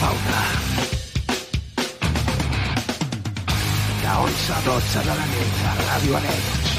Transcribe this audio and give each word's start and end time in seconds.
Fauna. 0.00 0.42
De 4.02 4.10
11 4.24 4.52
a 4.52 4.60
12 4.64 4.98
de 4.98 5.14
la 5.14 5.26
nit 5.32 5.60
a 5.64 5.72
Ràdio 5.80 6.16
Arenys. 6.20 6.76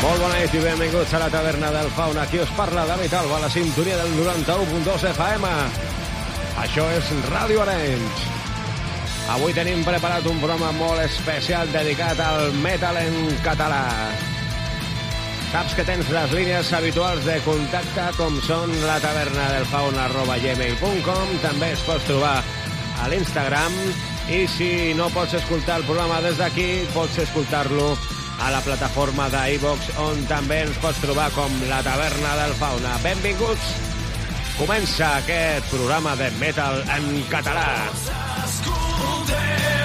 Molt 0.00 0.22
bona 0.22 0.38
nit 0.38 0.54
i 0.56 0.62
benvinguts 0.64 1.12
a 1.14 1.20
la 1.20 1.28
taverna 1.30 1.70
del 1.74 1.90
Fauna. 1.96 2.22
Aquí 2.24 2.40
us 2.40 2.50
parla 2.56 2.86
David 2.88 3.14
Alba, 3.14 3.36
a 3.36 3.44
la 3.44 3.50
sintonia 3.52 3.98
del 4.00 4.16
91.2 4.16 5.06
FM. 5.12 5.54
Això 6.64 6.86
és 6.96 7.12
Ràdio 7.28 7.62
Arenys. 7.66 8.26
Avui 9.36 9.54
tenim 9.54 9.84
preparat 9.86 10.26
un 10.26 10.40
programa 10.42 10.72
molt 10.80 11.04
especial 11.04 11.70
dedicat 11.70 12.18
al 12.24 12.50
metal 12.64 12.98
en 13.04 13.22
català. 13.44 13.84
Saps 15.50 15.72
que 15.74 15.82
tens 15.82 16.06
les 16.14 16.32
línies 16.36 16.68
habituals 16.76 17.24
de 17.26 17.34
contacte 17.42 18.04
com 18.14 18.36
són 18.46 18.70
la 18.84 19.00
taverna 19.02 19.48
del 19.50 19.66
fauna 19.66 20.04
arroba 20.04 20.36
gmail.com 20.38 21.32
també 21.42 21.72
es 21.74 21.82
pots 21.88 22.06
trobar 22.06 22.36
a 23.02 23.08
l'Instagram 23.10 23.74
i 24.30 24.44
si 24.52 24.70
no 24.94 25.08
pots 25.10 25.34
escoltar 25.40 25.80
el 25.80 25.88
programa 25.88 26.20
des 26.22 26.38
d'aquí 26.38 26.68
pots 26.94 27.18
escoltar-lo 27.24 27.88
a 28.40 28.52
la 28.54 28.62
plataforma 28.62 29.26
d'iVox 29.32 29.90
on 30.06 30.22
també 30.30 30.62
ens 30.68 30.78
pots 30.84 31.02
trobar 31.02 31.26
com 31.34 31.58
la 31.68 31.82
taverna 31.82 32.36
del 32.44 32.54
fauna. 32.62 32.94
Benvinguts! 33.02 33.74
Comença 34.60 35.16
aquest 35.18 35.66
programa 35.74 36.14
de 36.20 36.30
metal 36.38 36.82
en 36.94 37.12
català. 37.32 37.68
Escolteu 38.46 39.79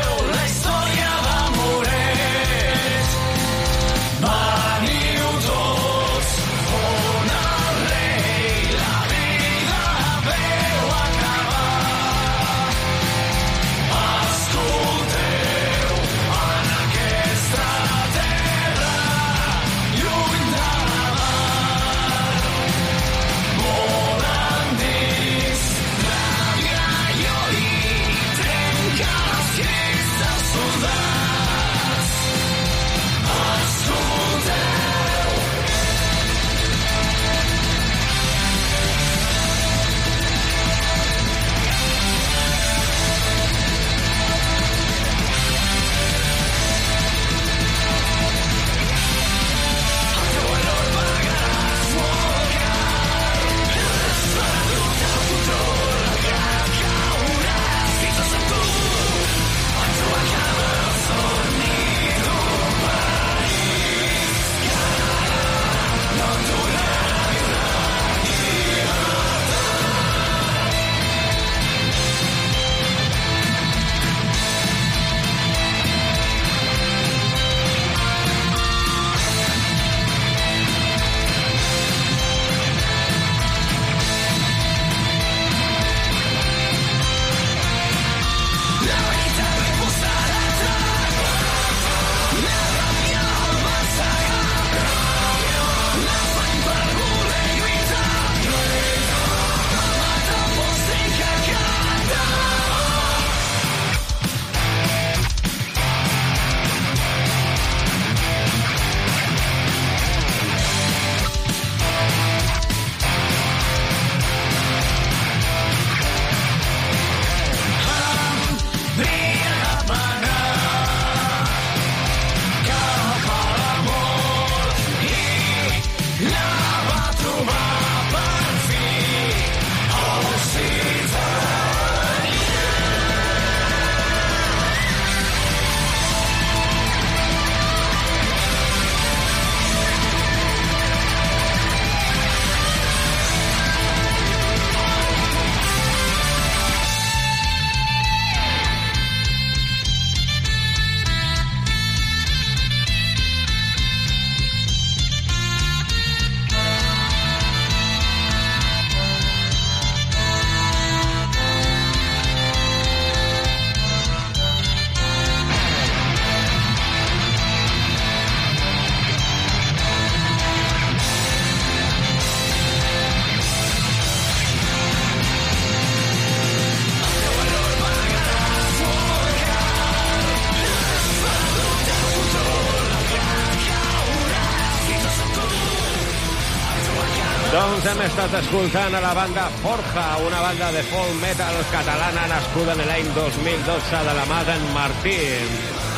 estat 188.16 188.36
escoltant 188.40 188.94
a 188.96 189.02
la 189.04 189.12
banda 189.12 189.44
Forja, 189.60 190.04
una 190.24 190.40
banda 190.40 190.72
de 190.72 190.82
folk 190.88 191.16
metal 191.20 191.56
catalana 191.68 192.22
nascuda 192.32 192.72
en 192.72 192.84
l'any 192.88 193.08
2012 193.12 194.00
de 194.08 194.14
la 194.16 194.24
mà 194.30 194.38
d'en 194.48 194.62
Martí, 194.72 195.16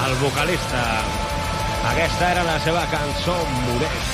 el 0.06 0.16
vocalista. 0.24 0.82
Aquesta 1.92 2.32
era 2.32 2.46
la 2.48 2.56
seva 2.66 2.82
cançó 2.90 3.36
Moret. 3.68 4.08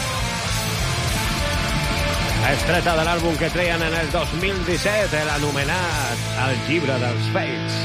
Estreta 2.49 2.97
de 2.99 3.05
l'àlbum 3.07 3.37
que 3.39 3.49
treien 3.55 3.85
en 3.87 3.95
el 4.01 4.11
2017, 4.11 5.21
l'anomenat 5.29 6.27
El 6.43 6.59
llibre 6.67 6.97
dels 7.05 7.29
feits. 7.37 7.77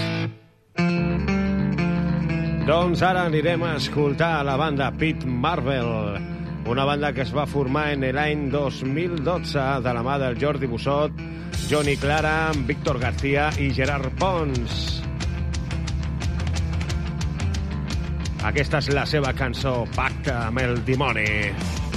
Doncs 2.66 3.06
ara 3.06 3.28
anirem 3.30 3.62
a 3.62 3.76
escoltar 3.78 4.42
la 4.42 4.58
banda 4.58 4.90
Pit 4.98 5.22
Marvel, 5.22 6.18
una 6.68 6.84
banda 6.84 7.14
que 7.14 7.22
es 7.22 7.30
va 7.32 7.46
formar 7.48 7.86
en 7.94 8.04
l'any 8.12 8.48
2012 8.52 9.64
de 9.84 9.94
la 9.96 10.02
mà 10.04 10.18
del 10.20 10.36
Jordi 10.36 10.68
Bussot, 10.68 11.16
Johnny 11.70 11.96
Clara, 11.96 12.52
Víctor 12.68 13.00
García 13.00 13.48
i 13.56 13.70
Gerard 13.72 14.12
Pons. 14.20 15.00
Aquesta 18.52 18.84
és 18.84 18.92
la 18.92 19.08
seva 19.08 19.32
cançó, 19.32 19.80
Pacte 19.96 20.36
amb 20.36 20.60
el 20.62 20.84
dimoni. 20.84 21.26
Pacte 21.26 21.32
amb 21.32 21.56
el 21.56 21.56
dimoni. 21.64 21.87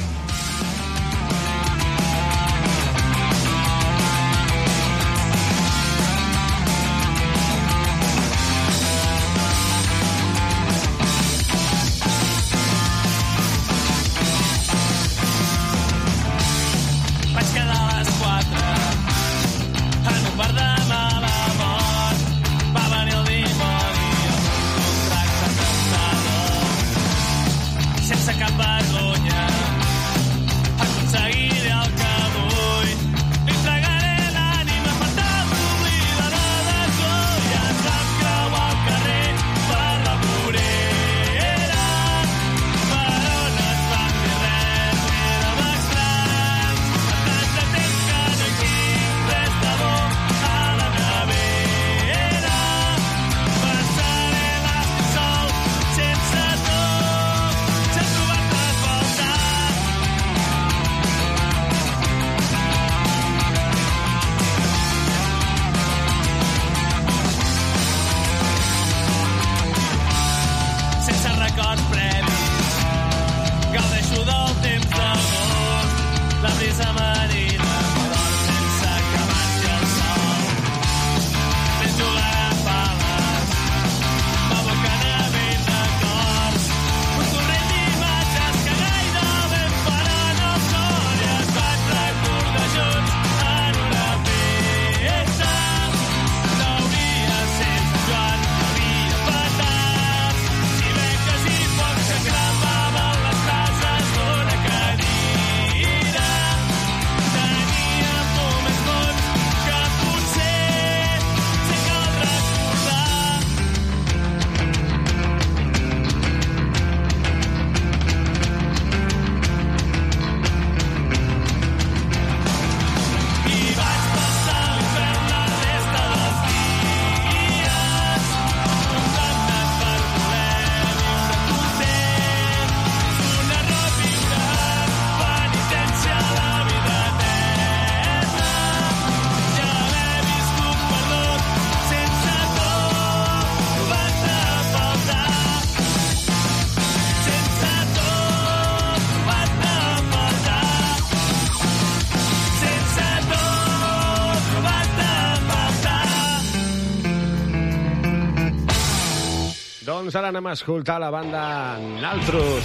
podem 160.41 160.53
escoltar 160.53 160.99
la 160.99 161.09
banda 161.11 161.77
Naltros, 162.01 162.63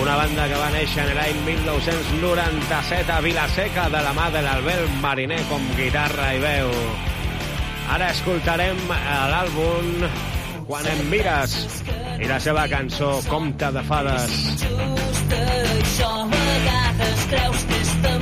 una 0.00 0.16
banda 0.16 0.46
que 0.48 0.56
va 0.56 0.70
néixer 0.72 1.02
en 1.04 1.10
l'any 1.18 1.40
1997 1.44 3.12
a 3.12 3.18
Vilaseca 3.20 3.88
de 3.92 4.00
la 4.06 4.12
mà 4.16 4.30
de 4.32 4.40
l'Albert 4.40 4.94
Mariner 5.02 5.40
com 5.50 5.60
guitarra 5.76 6.30
i 6.32 6.40
veu. 6.40 6.70
Ara 7.92 8.08
escoltarem 8.14 8.80
eh, 8.88 9.20
l'àlbum 9.34 10.08
Quan 10.64 10.86
em 10.88 11.02
mires 11.12 11.58
i 12.24 12.30
la 12.30 12.38
seva 12.40 12.64
cançó 12.72 13.18
Compte 13.28 13.68
de 13.74 13.82
fades. 13.84 14.40
Jo 15.98 16.08
a 16.08 16.24
vegades 16.32 17.26
creus 17.34 17.68
que 17.68 17.82
estàs 17.84 18.13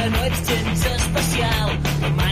que 0.00 0.10
no 0.10 0.24
ets 0.24 0.40
gens 0.48 0.86
especial. 0.96 1.68
Mai 2.16 2.29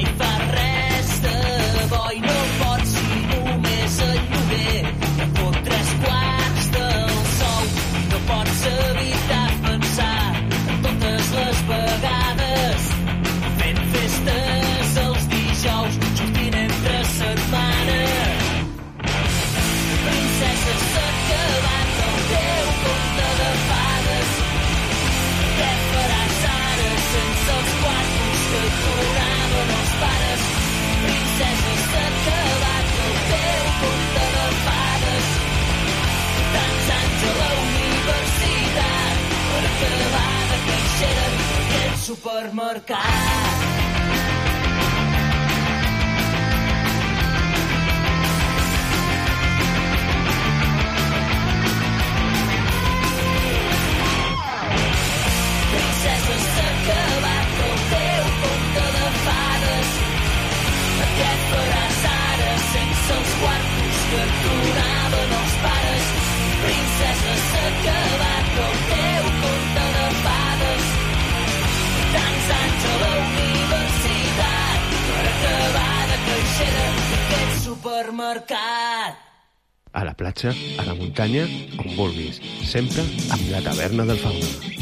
viatge 80.39 80.79
a 80.79 80.85
la 80.85 80.95
muntanya 80.95 81.47
on 81.79 81.95
vulguis, 81.97 82.41
sempre 82.63 83.03
amb 83.31 83.51
la 83.51 83.63
taverna 83.63 84.05
del 84.05 84.19
Fauna. 84.19 84.78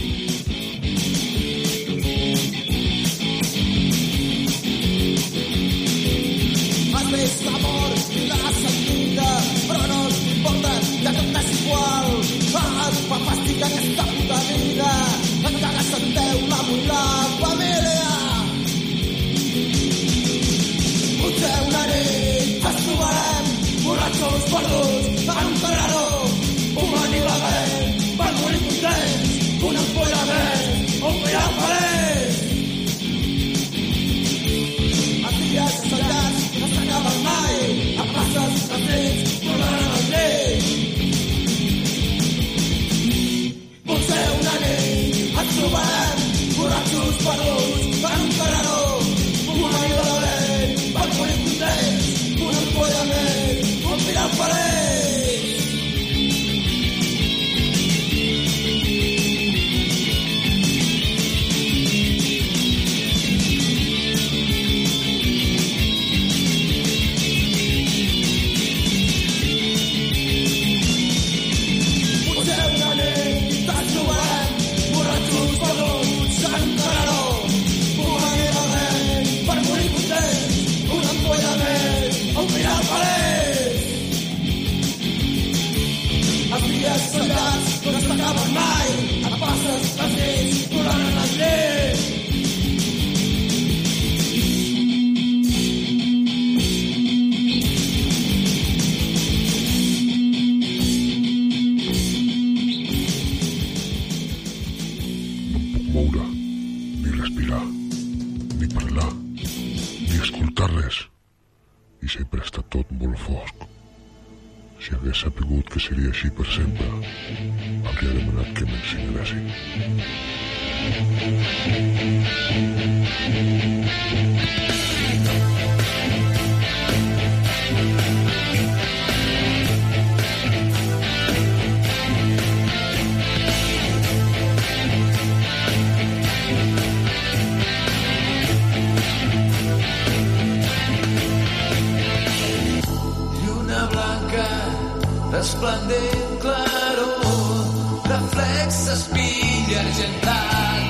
i 149.77 149.79
argentat. 149.79 150.83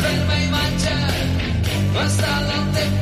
Fent-me 0.00 0.36
imatge, 0.46 0.96
bastant 1.94 2.50
el 2.56 2.64
temps 2.76 2.99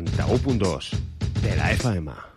90.2 0.00 0.90
de 1.42 1.56
la 1.56 1.70
FMA. 1.70 2.33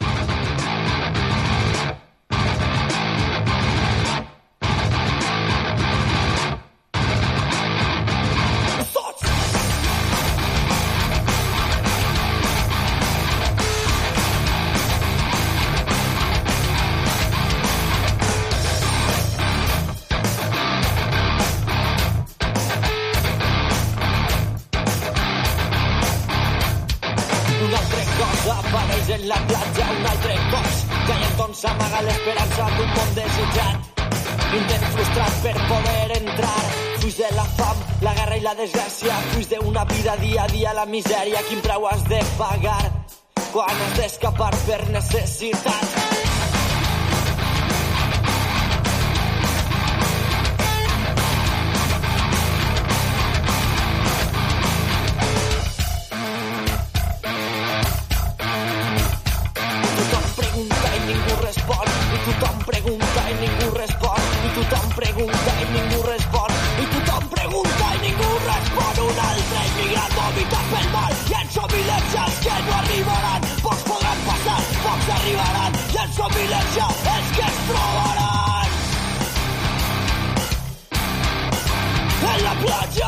What 82.67 83.06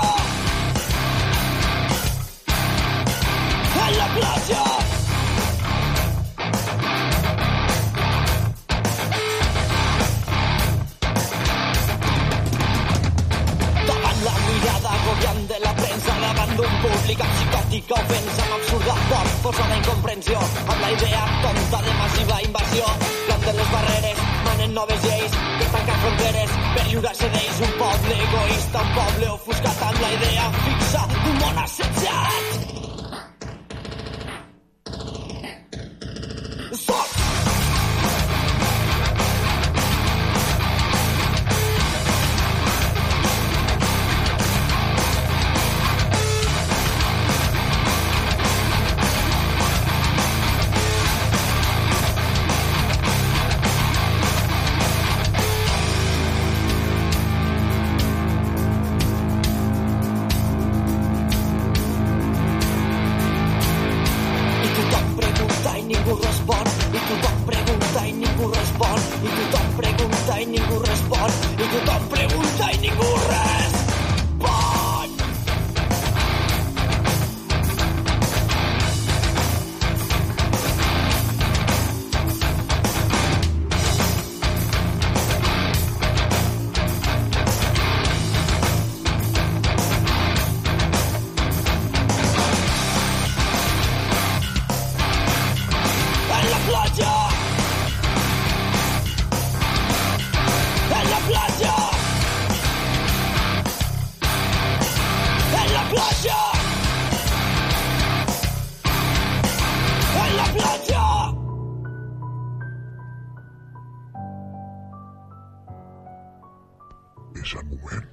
És 117.49 117.55
el 117.57 117.65
moment 117.65 118.09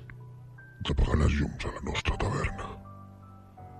d'apagar 0.88 1.16
les 1.20 1.34
llums 1.38 1.64
a 1.68 1.70
la 1.74 1.80
nostra 1.86 2.14
taverna. 2.22 2.68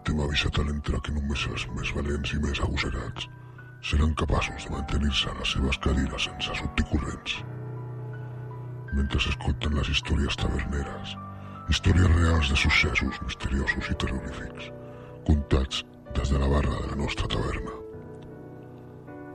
T'hem 0.05 0.19
avisat 0.21 0.59
a 0.61 0.65
l'entrar 0.67 0.99
que 1.07 1.15
només 1.17 1.45
els 1.51 1.63
més 1.77 1.93
valents 1.97 2.33
i 2.37 2.41
més 2.43 2.61
agosegats 2.67 3.25
seran 3.91 4.13
capaços 4.23 4.67
de 4.67 4.73
mantenir-se 4.75 5.31
a 5.31 5.37
les 5.39 5.55
seves 5.57 5.79
cadires 5.87 6.27
sense 6.29 6.59
sortir 6.59 6.85
corrents. 6.91 7.39
Mentre 8.99 9.23
s'escolten 9.25 9.79
les 9.79 9.95
històries 9.95 10.37
taverneres, 10.43 11.17
històries 11.73 12.13
reals 12.19 12.53
de 12.53 12.61
successos 12.67 13.23
misteriosos 13.25 13.91
i 13.95 13.99
terrorífics, 14.05 14.69
contats 15.31 15.81
des 16.21 16.35
de 16.35 16.43
la 16.45 16.53
barra 16.53 16.83
de 16.83 16.93
la 16.93 17.01
nostra 17.07 17.33
taverna. 17.39 17.81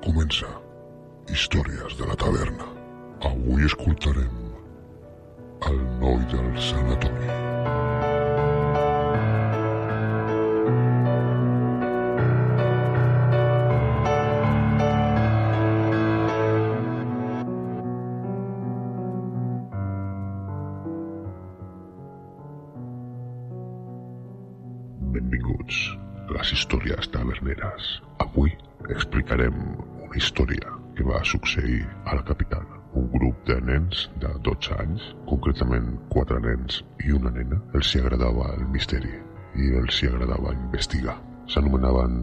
Comença 0.06 0.54
Històries 1.34 1.98
de 1.98 2.14
la 2.14 2.22
taverna. 2.28 2.70
Avui 3.34 3.66
escoltarem 3.66 4.51
el 5.70 5.78
noi 6.00 6.18
del 6.32 6.58
sanatori. 6.58 7.28
Benvinguts 25.14 25.80
a 26.26 26.38
les 26.38 26.54
històries 26.56 27.12
taverneres. 27.14 27.96
Avui 28.26 28.56
explicarem 28.90 29.58
una 30.02 30.16
història 30.18 30.78
que 30.98 31.06
va 31.06 31.22
succeir 31.24 31.84
a 32.06 32.18
la 32.18 32.24
capital. 32.26 32.81
Un 33.02 33.08
grup 33.10 33.38
de 33.50 33.56
nens 33.66 34.04
de 34.22 34.30
12 34.46 34.76
anys, 34.78 35.06
concretament 35.30 35.88
quatre 36.14 36.38
nens 36.44 36.84
i 37.02 37.16
una 37.18 37.32
nena, 37.34 37.58
els 37.74 37.90
hi 37.96 38.02
agradava 38.02 38.52
el 38.54 38.68
misteri 38.76 39.16
i 39.58 39.72
els 39.80 39.98
hi 40.04 40.10
agradava 40.12 40.54
investigar. 40.54 41.16
S'anomenaven 41.50 42.20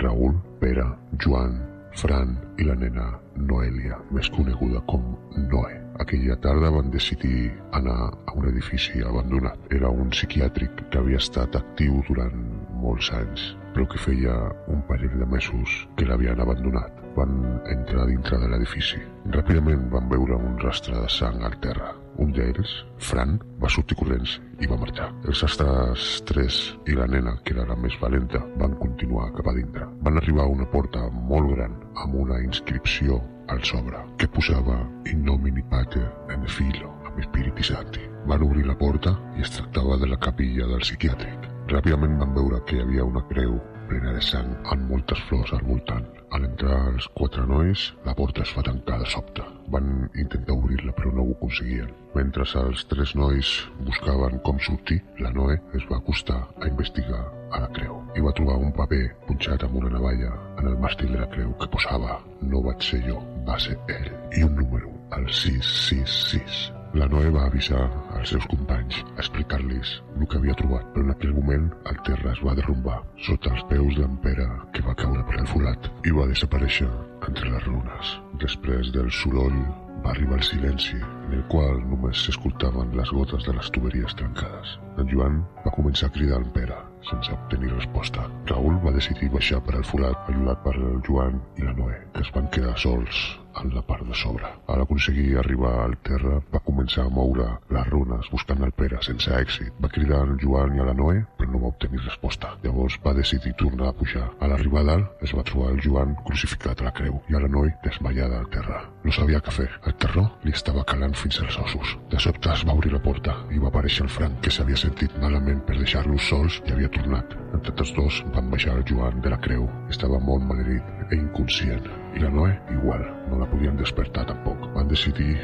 Raül, 0.00 0.38
Pere, 0.62 0.86
Joan, 1.24 1.58
Fran 2.00 2.32
i 2.56 2.64
la 2.64 2.78
nena 2.80 3.10
Noelia, 3.36 3.98
més 4.16 4.32
coneguda 4.32 4.80
com 4.88 5.04
Noé. 5.52 5.76
Aquella 6.00 6.38
tarda 6.46 6.72
van 6.78 6.88
decidir 6.96 7.52
anar 7.76 7.98
a 8.08 8.36
un 8.38 8.48
edifici 8.54 9.04
abandonat. 9.04 9.68
Era 9.76 9.92
un 9.92 10.08
psiquiàtric 10.16 10.86
que 10.88 11.02
havia 11.02 11.20
estat 11.20 11.60
actiu 11.60 12.00
durant 12.08 12.48
molts 12.80 13.12
anys, 13.20 13.52
però 13.76 13.84
que 13.84 14.00
feia 14.08 14.40
un 14.72 14.80
parell 14.88 15.20
de 15.20 15.28
mesos 15.36 15.82
que 16.00 16.08
l'havien 16.08 16.40
abandonat. 16.40 17.01
Van 17.16 17.60
entrar 17.70 18.06
dintre 18.08 18.38
de 18.42 18.48
l'edifici. 18.50 19.00
Ràpidament 19.34 19.88
van 19.92 20.08
veure 20.10 20.38
un 20.38 20.56
rastre 20.62 20.94
de 20.98 21.10
sang 21.12 21.42
al 21.46 21.58
terra. 21.64 21.92
Un 22.22 22.32
d'ells, 22.36 22.72
Fran, 23.00 23.38
va 23.62 23.70
sortir 23.72 23.96
corrents 23.96 24.34
i 24.60 24.68
va 24.68 24.78
marxar. 24.80 25.08
Els 25.24 25.42
altres 25.46 26.06
tres 26.28 26.58
i 26.86 26.96
la 26.98 27.08
nena, 27.08 27.38
que 27.44 27.54
era 27.56 27.66
la 27.68 27.76
més 27.76 27.96
valenta, 28.00 28.42
van 28.60 28.76
continuar 28.80 29.30
cap 29.36 29.48
a 29.48 29.56
dintre. 29.56 29.88
Van 30.04 30.20
arribar 30.20 30.44
a 30.44 30.54
una 30.56 30.68
porta 30.74 31.06
molt 31.32 31.54
gran 31.54 31.78
amb 32.04 32.18
una 32.24 32.40
inscripció 32.44 33.20
al 33.48 33.62
sobre 33.64 34.00
que 34.18 34.28
posava 34.28 34.78
In 35.10 35.24
nomini 35.26 35.64
pater 35.70 36.04
en 36.32 36.44
filo 36.46 36.92
amb 37.06 37.18
Spiriti 37.24 37.64
Santi. 37.66 38.04
Van 38.28 38.44
obrir 38.46 38.64
la 38.66 38.78
porta 38.78 39.16
i 39.36 39.42
es 39.42 39.50
tractava 39.56 39.98
de 39.98 40.08
la 40.08 40.20
capilla 40.20 40.68
del 40.70 40.84
psiquiàtric. 40.84 41.48
Ràpidament 41.72 42.18
van 42.20 42.34
veure 42.36 42.62
que 42.66 42.76
hi 42.76 42.84
havia 42.84 43.04
una 43.08 43.22
creu 43.28 43.58
plena 43.92 44.12
de 44.16 44.22
sang 44.24 44.52
amb 44.72 44.88
moltes 44.88 45.20
flors 45.28 45.50
al 45.52 45.64
voltant. 45.68 46.06
Al 46.32 46.46
entrar 46.46 46.78
els 46.88 47.04
quatre 47.12 47.42
nois, 47.44 47.82
la 48.06 48.14
porta 48.16 48.40
es 48.46 48.52
va 48.56 48.64
tancar 48.64 48.96
de 49.02 49.08
sobte. 49.12 49.44
Van 49.74 49.90
intentar 50.22 50.56
obrir-la 50.56 50.94
però 50.96 51.12
no 51.12 51.26
ho 51.26 51.34
aconseguien. 51.36 51.92
Mentre 52.16 52.48
els 52.62 52.86
tres 52.88 53.12
nois 53.20 53.52
buscaven 53.84 54.40
com 54.48 54.60
sortir, 54.64 55.02
la 55.20 55.32
Noe 55.36 55.58
es 55.76 55.84
va 55.92 56.00
acostar 56.00 56.40
a 56.40 56.72
investigar 56.72 57.22
a 57.52 57.60
la 57.66 57.70
creu 57.76 58.00
i 58.16 58.24
va 58.24 58.32
trobar 58.36 58.60
un 58.64 58.72
paper 58.76 59.04
punxat 59.28 59.68
amb 59.68 59.76
una 59.82 59.92
navalla 59.92 60.32
en 60.56 60.72
el 60.72 60.78
màstil 60.80 61.12
de 61.12 61.20
la 61.20 61.28
creu 61.36 61.52
que 61.60 61.72
posava 61.76 62.20
«No 62.48 62.64
vaig 62.64 62.84
ser 62.92 63.04
jo, 63.08 63.20
va 63.48 63.60
ser 63.60 63.76
ell» 63.92 64.12
i 64.38 64.46
un 64.48 64.56
número, 64.56 64.92
el 65.18 65.28
666. 65.28 66.81
La 66.92 67.06
Noe 67.08 67.30
va 67.32 67.46
avisar 67.48 67.86
als 68.12 68.34
seus 68.34 68.44
companys 68.50 68.98
explicar-los 69.16 69.92
el 70.18 70.26
que 70.28 70.36
havia 70.36 70.56
trobat, 70.58 70.84
però 70.92 71.06
en 71.06 71.12
aquell 71.14 71.32
moment 71.32 71.70
el 71.88 72.00
terra 72.04 72.34
es 72.34 72.42
va 72.44 72.52
derrumbar 72.58 72.98
sota 73.28 73.54
els 73.54 73.62
peus 73.70 73.96
d'en 73.96 74.18
Pere, 74.26 74.44
que 74.76 74.84
va 74.84 74.96
caure 75.00 75.24
per 75.24 75.38
el 75.40 75.48
forat 75.48 75.88
i 76.04 76.12
va 76.12 76.28
desaparèixer 76.28 76.90
entre 77.30 77.48
les 77.48 77.64
runes. 77.64 78.12
Després 78.44 78.92
del 78.92 79.08
soroll 79.22 79.56
va 80.04 80.12
arribar 80.12 80.36
el 80.36 80.44
silenci, 80.44 80.98
en 81.00 81.36
el 81.38 81.44
qual 81.48 81.80
només 81.88 82.26
s'escoltaven 82.26 82.92
les 82.98 83.12
gotes 83.16 83.48
de 83.48 83.56
les 83.56 83.72
tuberies 83.72 84.16
trencades. 84.20 84.76
En 85.00 85.08
Joan 85.08 85.40
va 85.64 85.72
començar 85.72 86.10
a 86.10 86.16
cridar 86.18 86.42
en 86.42 86.50
Pere, 86.52 86.76
sense 87.08 87.32
obtenir 87.32 87.72
resposta. 87.72 88.28
Raül 88.52 88.76
va 88.84 88.92
decidir 88.98 89.32
baixar 89.32 89.64
per 89.64 89.78
al 89.78 89.88
forat, 89.88 90.28
ajudat 90.28 90.60
per 90.66 90.76
el 90.76 91.00
Joan 91.08 91.40
i 91.56 91.64
la 91.64 91.72
Noé, 91.78 92.02
que 92.12 92.26
es 92.26 92.34
van 92.36 92.52
quedar 92.52 92.76
sols 92.76 93.22
en 93.64 93.74
la 93.74 93.82
part 93.82 94.06
de 94.06 94.14
sobre. 94.14 94.46
Al 94.66 94.82
aconseguir 94.82 95.38
arribar 95.38 95.74
al 95.82 95.96
terra, 96.02 96.38
va 96.54 96.62
començar 96.66 97.06
a 97.06 97.12
moure 97.12 97.48
les 97.70 97.88
runes 97.88 98.30
buscant 98.32 98.62
el 98.66 98.72
Pere 98.72 99.00
sense 99.06 99.30
èxit. 99.36 99.72
Va 99.82 99.90
cridar 99.92 100.22
al 100.24 100.36
Joan 100.42 100.76
i 100.76 100.82
a 100.82 100.86
la 100.88 100.96
Noé, 100.96 101.22
però 101.38 101.50
no 101.52 101.62
va 101.64 101.72
obtenir 101.72 102.02
resposta. 102.02 102.54
Llavors 102.64 102.98
va 103.04 103.14
decidir 103.18 103.54
tornar 103.60 103.90
a 103.90 103.96
pujar. 103.98 104.28
A 104.40 104.48
l'arribar 104.50 104.84
dalt, 104.88 105.22
es 105.22 105.34
va 105.36 105.44
trobar 105.48 105.72
el 105.72 105.82
Joan 105.84 106.16
crucificat 106.26 106.80
a 106.80 106.88
la 106.88 106.94
creu 106.96 107.20
i 107.30 107.36
a 107.36 107.42
la 107.42 107.50
Noé 107.52 107.74
desmaiada 107.84 108.40
al 108.40 108.50
terra. 108.54 108.82
No 109.04 109.12
sabia 109.12 109.42
què 109.42 109.54
fer. 109.54 109.68
El 109.86 109.96
terror 110.02 110.28
li 110.46 110.54
estava 110.54 110.84
calant 110.88 111.14
fins 111.18 111.40
als 111.42 111.58
ossos. 111.58 111.96
De 112.10 112.20
sobte 112.22 112.52
es 112.52 112.64
va 112.68 112.76
obrir 112.78 112.92
la 112.94 113.02
porta 113.02 113.36
i 113.50 113.58
va 113.62 113.70
aparèixer 113.72 114.06
el 114.06 114.12
Frank, 114.16 114.40
que 114.44 114.54
s'havia 114.54 114.78
sentit 114.78 115.14
malament 115.22 115.62
per 115.66 115.78
deixar-los 115.78 116.28
sols 116.30 116.60
i 116.66 116.74
havia 116.74 116.90
tornat. 116.96 117.36
Entre 117.52 117.74
tots 117.78 117.94
dos 117.98 118.22
van 118.34 118.50
baixar 118.52 118.76
el 118.78 118.86
Joan 118.88 119.20
de 119.22 119.32
la 119.34 119.40
creu. 119.42 119.68
Estava 119.90 120.20
molt 120.22 120.46
malherit 120.48 121.01
e 121.10 121.18
inconscient. 121.18 121.86
I 122.16 122.22
la 122.22 122.30
Noé 122.30 122.54
igual, 122.74 123.02
no 123.28 123.38
la 123.40 123.48
podien 123.50 123.76
despertar 123.76 124.26
tampoc. 124.28 124.68
Van 124.74 124.88
decidir 124.88 125.36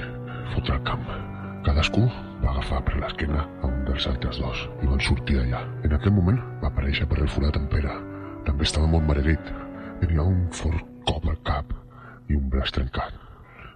fotre 0.54 0.76
el 0.76 0.82
camp. 0.86 1.06
Cadascú 1.66 2.04
va 2.42 2.52
agafar 2.52 2.82
per 2.86 2.98
l'esquena 3.00 3.44
a 3.44 3.70
un 3.70 3.80
dels 3.88 4.06
altres 4.10 4.38
dos 4.42 4.66
i 4.82 4.90
van 4.90 5.00
sortir 5.02 5.38
d'allà. 5.38 5.64
En 5.84 5.96
aquell 5.96 6.14
moment 6.14 6.38
va 6.62 6.70
aparèixer 6.70 7.08
per 7.10 7.18
el 7.22 7.32
forat 7.32 7.58
en 7.58 7.66
Pere. 7.72 7.94
També 8.46 8.68
estava 8.68 8.90
molt 8.90 9.06
malherit. 9.08 9.50
Tenia 10.02 10.22
un 10.22 10.46
fort 10.54 10.84
cop 11.08 11.26
al 11.26 11.40
cap 11.48 11.74
i 12.28 12.36
un 12.38 12.46
braç 12.52 12.72
trencat. 12.76 13.16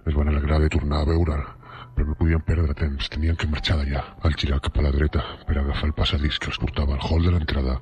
Es 0.05 0.15
van 0.15 0.31
alegrar 0.31 0.61
de 0.63 0.71
tornar 0.71 1.03
a 1.03 1.09
veure'l, 1.09 1.43
però 1.95 2.07
no 2.09 2.17
podien 2.19 2.41
perdre 2.47 2.75
temps, 2.77 3.09
tenien 3.09 3.37
que 3.39 3.49
marxar 3.51 3.77
d'allà. 3.79 4.03
Al 4.23 4.35
girar 4.39 4.61
cap 4.63 4.79
a 4.79 4.87
la 4.87 4.93
dreta 4.95 5.23
per 5.47 5.57
agafar 5.59 5.89
el 5.89 5.97
passadís 5.99 6.39
que 6.39 6.51
els 6.53 6.59
portava 6.63 6.97
al 6.97 7.05
hall 7.07 7.27
de 7.27 7.35
l'entrada, 7.35 7.77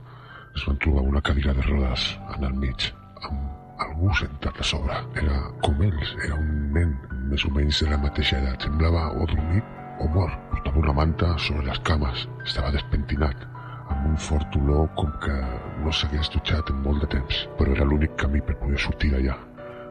es 0.55 0.67
van 0.67 0.81
trobar 0.83 1.07
una 1.07 1.23
cadira 1.23 1.55
de 1.55 1.65
rodes 1.69 2.11
en 2.35 2.43
el 2.49 2.59
mig, 2.65 2.91
amb 3.23 3.50
algú 3.85 4.11
sentat 4.17 4.59
a 4.61 4.65
sobre. 4.65 4.97
Era 5.21 5.37
com 5.65 5.83
ells, 5.85 6.15
era 6.25 6.37
un 6.39 6.71
nen 6.75 6.95
més 7.31 7.45
o 7.47 7.53
menys 7.55 7.83
de 7.83 7.91
la 7.91 7.99
mateixa 8.01 8.39
edat. 8.41 8.67
Semblava 8.67 9.07
o 9.17 9.27
dormit 9.29 9.77
o 10.01 10.09
mort. 10.15 10.37
Portava 10.51 10.83
una 10.83 10.97
manta 11.01 11.31
sobre 11.37 11.67
les 11.67 11.79
cames, 11.87 12.27
estava 12.45 12.73
despentinat, 12.75 13.47
amb 13.91 14.09
un 14.11 14.17
fort 14.17 14.57
olor 14.59 14.89
com 14.97 15.11
que 15.23 15.37
no 15.83 15.93
s'hagués 15.93 16.31
dutxat 16.33 16.71
en 16.73 16.81
molt 16.85 17.05
de 17.05 17.11
temps, 17.17 17.45
però 17.59 17.75
era 17.75 17.87
l'únic 17.87 18.15
camí 18.21 18.41
per 18.45 18.57
poder 18.61 18.79
sortir 18.79 19.11
d'allà. 19.15 19.37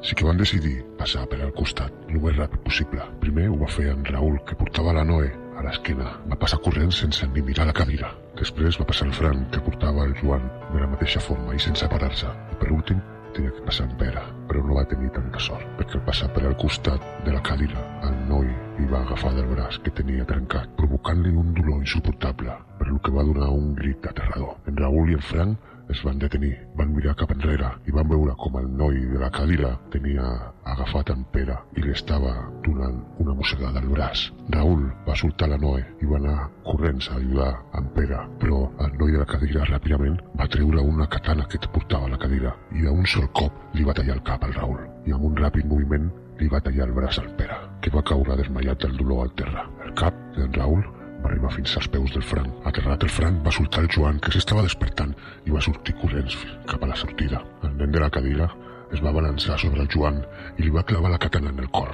Sí 0.00 0.16
que 0.16 0.24
van 0.24 0.38
decidir 0.40 0.78
passar 0.96 1.26
per 1.28 1.42
al 1.44 1.52
costat, 1.52 1.92
el 2.08 2.16
més 2.24 2.38
ràpid 2.38 2.62
possible. 2.64 3.04
Primer 3.20 3.50
ho 3.50 3.58
va 3.60 3.68
fer 3.68 3.90
en 3.92 4.04
Raül, 4.08 4.38
que 4.48 4.56
portava 4.56 4.94
la 4.96 5.04
Noé 5.04 5.28
a 5.60 5.64
l'esquena. 5.66 6.14
Va 6.30 6.38
passar 6.40 6.62
corrent 6.64 6.92
sense 6.96 7.28
ni 7.34 7.44
mirar 7.44 7.68
la 7.68 7.76
cadira. 7.76 8.08
Després 8.38 8.80
va 8.80 8.88
passar 8.88 9.10
el 9.10 9.16
Fran, 9.16 9.44
que 9.52 9.60
portava 9.66 10.08
el 10.08 10.16
Joan 10.22 10.48
de 10.72 10.80
la 10.80 10.88
mateixa 10.88 11.20
forma 11.20 11.52
i 11.52 11.60
sense 11.60 11.88
parar-se. 11.92 12.32
I 12.54 12.60
per 12.62 12.72
últim 12.72 13.02
tenia 13.36 13.52
que 13.56 13.64
passar 13.66 13.86
en 13.88 13.96
Pere, 14.00 14.22
però 14.48 14.62
no 14.66 14.76
va 14.78 14.84
tenir 14.90 15.10
tanta 15.14 15.40
sort, 15.42 15.66
perquè 15.78 15.98
al 15.98 16.04
passar 16.06 16.28
per 16.34 16.44
al 16.46 16.56
costat 16.60 17.04
de 17.26 17.34
la 17.34 17.42
cadira, 17.46 17.82
el 18.08 18.14
noi 18.28 18.48
li 18.78 18.88
va 18.90 19.02
agafar 19.04 19.32
del 19.36 19.48
braç 19.52 19.80
que 19.84 19.94
tenia 20.02 20.26
trencat, 20.28 20.70
provocant-li 20.78 21.32
un 21.42 21.54
dolor 21.56 21.80
insuportable, 21.80 22.56
per 22.78 22.88
lo 22.90 22.98
que 22.98 23.14
va 23.14 23.26
donar 23.26 23.50
un 23.54 23.74
grit 23.78 24.06
aterrador. 24.10 24.56
En 24.66 24.80
Raül 24.80 25.14
i 25.14 25.18
en 25.18 25.26
Frank 25.32 25.69
es 25.90 26.00
van 26.06 26.18
detenir, 26.22 26.54
van 26.78 26.92
mirar 26.94 27.16
cap 27.18 27.32
enrere 27.34 27.70
i 27.88 27.94
van 27.94 28.08
veure 28.08 28.34
com 28.38 28.56
el 28.60 28.68
noi 28.78 29.00
de 29.12 29.18
la 29.20 29.30
cadira 29.34 29.72
tenia 29.94 30.26
agafat 30.72 31.10
en 31.14 31.24
Pere 31.34 31.56
i 31.76 31.84
li 31.84 31.92
estava 31.94 32.32
donant 32.66 33.00
una 33.22 33.34
mossegada 33.34 33.82
al 33.82 33.88
braç. 33.90 34.28
Raül 34.54 34.86
va 35.08 35.16
soltar 35.18 35.50
la 35.50 35.58
Noe 35.62 35.82
i 36.02 36.10
va 36.10 36.20
anar 36.20 36.36
corrents 36.68 37.10
a 37.10 37.18
ajudar 37.18 37.50
en 37.78 37.90
Pere, 37.96 38.22
però 38.42 38.62
el 38.86 38.94
noi 39.02 39.16
de 39.16 39.22
la 39.24 39.28
cadira 39.32 39.66
ràpidament 39.72 40.20
va 40.38 40.48
treure 40.54 40.86
una 40.92 41.08
katana 41.10 41.48
que 41.50 41.60
portava 41.74 42.08
la 42.12 42.20
cadira 42.22 42.54
i 42.72 42.86
d'un 42.86 43.06
sol 43.06 43.28
cop 43.42 43.74
li 43.74 43.86
va 43.86 43.96
tallar 43.96 44.18
el 44.18 44.24
cap 44.30 44.46
al 44.46 44.54
Raül 44.60 44.86
i 45.06 45.16
amb 45.16 45.26
un 45.30 45.36
ràpid 45.42 45.66
moviment 45.66 46.10
li 46.40 46.48
va 46.48 46.62
tallar 46.64 46.86
el 46.88 46.94
braç 46.96 47.18
al 47.20 47.34
Pere, 47.36 47.58
que 47.82 47.92
va 47.92 48.06
caure 48.06 48.38
desmaiat 48.38 48.86
del 48.86 48.96
dolor 48.96 49.26
al 49.26 49.34
terra. 49.36 49.66
El 49.84 49.92
cap 49.98 50.16
d'en 50.36 50.54
Raül 50.56 50.86
va 51.22 51.28
arribar 51.30 51.50
fins 51.54 51.76
als 51.76 51.88
peus 51.92 52.12
del 52.14 52.22
Frank. 52.24 52.50
Aterrat 52.68 53.02
el 53.06 53.10
Frank 53.12 53.42
va 53.46 53.52
soltar 53.52 53.84
el 53.84 53.90
Joan, 53.92 54.18
que 54.20 54.32
s'estava 54.34 54.62
despertant, 54.66 55.14
i 55.46 55.54
va 55.54 55.60
sortir 55.64 55.94
corrents 56.00 56.36
cap 56.70 56.82
a 56.84 56.90
la 56.90 56.96
sortida. 56.96 57.42
El 57.66 57.76
nen 57.78 57.92
de 57.92 58.00
la 58.02 58.10
cadira 58.10 58.48
es 58.92 59.02
va 59.04 59.12
balançar 59.14 59.58
sobre 59.60 59.82
el 59.84 59.90
Joan 59.92 60.22
i 60.58 60.64
li 60.66 60.70
va 60.74 60.82
clavar 60.86 61.10
la 61.12 61.18
katana 61.22 61.50
en 61.54 61.58
el 61.62 61.70
cor. 61.70 61.92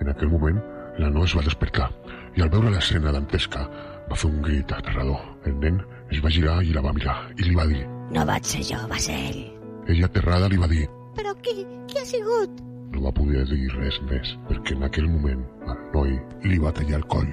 En 0.00 0.08
aquell 0.12 0.30
moment, 0.30 0.60
la 0.98 1.10
no 1.10 1.24
es 1.24 1.34
va 1.36 1.42
despertar 1.46 1.88
i 2.36 2.42
al 2.44 2.50
veure 2.52 2.70
l'escena 2.70 3.10
dantesca 3.14 3.64
va 4.10 4.16
fer 4.16 4.30
un 4.30 4.40
grit 4.42 4.72
aterrador. 4.72 5.18
El 5.46 5.56
nen 5.62 5.80
es 6.10 6.22
va 6.24 6.30
girar 6.30 6.60
i 6.64 6.72
la 6.74 6.82
va 6.84 6.92
mirar 6.94 7.16
i 7.36 7.42
li 7.48 7.54
va 7.56 7.66
dir 7.66 7.84
No 8.14 8.24
vaig 8.24 8.46
ser 8.48 8.62
jo, 8.64 8.78
va 8.88 8.98
ser 8.98 9.16
ell. 9.30 9.42
ella 9.88 10.06
aterrada 10.06 10.48
li 10.48 10.56
va 10.60 10.68
dir 10.70 10.86
Però 11.16 11.34
qui? 11.42 11.64
Qui 11.90 11.98
ha 12.00 12.06
sigut? 12.06 12.64
no 12.92 13.02
va 13.04 13.12
poder 13.12 13.42
dir 13.50 13.68
res 13.74 13.98
més 14.08 14.30
perquè 14.48 14.74
en 14.74 14.82
aquell 14.86 15.06
moment 15.12 15.42
el 15.68 15.76
noi 15.92 16.14
li 16.48 16.56
va 16.58 16.72
tallar 16.72 16.96
el 17.02 17.04
coll 17.12 17.28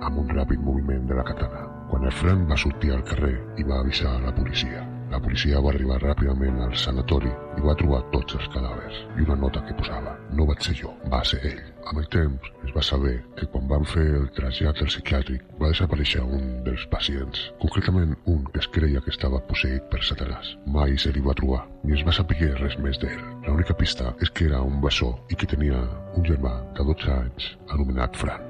amb 0.00 0.22
un 0.22 0.30
ràpid 0.36 0.62
moviment 0.64 1.06
de 1.08 1.18
la 1.18 1.26
katana. 1.26 1.66
Quan 1.90 2.06
el 2.06 2.16
Frank 2.22 2.48
va 2.50 2.58
sortir 2.64 2.94
al 2.94 3.04
carrer 3.04 3.36
i 3.58 3.66
va 3.66 3.80
avisar 3.80 4.14
a 4.16 4.24
la 4.28 4.34
policia. 4.34 4.86
La 5.10 5.18
policia 5.18 5.58
va 5.58 5.72
arribar 5.72 5.96
ràpidament 5.98 6.60
al 6.62 6.74
sanatori 6.78 7.30
i 7.58 7.62
va 7.64 7.74
trobar 7.78 7.98
tots 8.12 8.36
els 8.38 8.46
cadàvers 8.54 8.98
i 9.18 9.24
una 9.24 9.36
nota 9.40 9.62
que 9.66 9.74
posava 9.74 10.12
«No 10.38 10.46
vaig 10.46 10.62
ser 10.62 10.76
jo, 10.78 10.92
va 11.10 11.18
ser 11.26 11.40
ell». 11.48 11.64
Amb 11.90 11.98
el 11.98 12.06
temps 12.14 12.50
es 12.68 12.70
va 12.76 12.84
saber 12.86 13.16
que 13.40 13.48
quan 13.50 13.66
van 13.72 13.88
fer 13.92 14.04
el 14.20 14.28
trasllat 14.36 14.78
al 14.84 14.92
psiquiàtric 14.92 15.48
va 15.58 15.72
desaparèixer 15.72 16.22
un 16.22 16.44
dels 16.68 16.84
pacients, 16.92 17.40
concretament 17.64 18.14
un 18.30 18.44
que 18.52 18.62
es 18.62 18.70
creia 18.76 19.02
que 19.02 19.10
estava 19.10 19.42
posseït 19.48 19.88
per 19.90 20.04
Satanàs. 20.06 20.52
Mai 20.76 20.94
se 20.94 21.10
li 21.16 21.24
va 21.26 21.34
trobar, 21.40 21.64
ni 21.82 21.98
es 21.98 22.06
va 22.06 22.14
saber 22.14 22.52
res 22.60 22.78
més 22.84 23.02
d'ell. 23.02 23.26
L'única 23.48 23.74
pista 23.74 24.14
és 24.22 24.30
que 24.30 24.46
era 24.46 24.62
un 24.62 24.78
bessó 24.84 25.16
i 25.26 25.34
que 25.34 25.50
tenia 25.56 25.82
un 26.14 26.30
germà 26.30 26.54
de 26.78 26.86
12 26.92 27.12
anys 27.16 27.50
anomenat 27.74 28.22
Fran. 28.22 28.49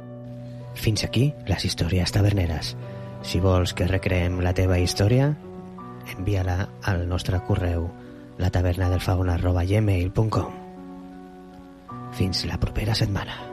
Fins 0.75 1.05
aquí 1.05 1.35
les 1.49 1.65
històries 1.67 2.13
taverneres. 2.15 2.77
Si 3.27 3.41
vols 3.43 3.73
que 3.77 3.89
recreem 3.91 4.41
la 4.45 4.53
teva 4.57 4.79
història, 4.81 5.35
envia-la 6.17 6.69
al 6.89 7.09
nostre 7.09 7.41
correu 7.47 7.91
latavernadelfauna.gmail.com 8.41 10.51
Fins 12.17 12.45
la 12.49 12.59
propera 12.59 12.95
setmana. 12.97 13.50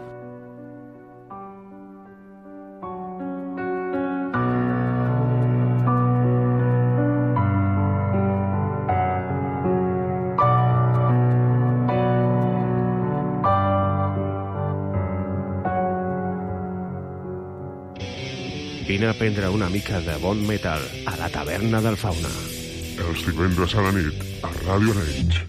Vine 19.08 19.16
a 19.16 19.20
prendre 19.20 19.48
una 19.48 19.70
mica 19.70 20.02
de 20.02 20.18
bon 20.20 20.46
metal 20.46 20.82
a 21.06 21.16
la 21.16 21.30
taverna 21.32 21.80
del 21.80 21.96
Fauna. 21.96 22.34
Els 23.08 23.24
divendres 23.24 23.80
a 23.80 23.88
la 23.88 23.96
nit 23.96 24.26
a 24.44 24.52
Ràdio 24.66 25.00
Arenys. 25.00 25.46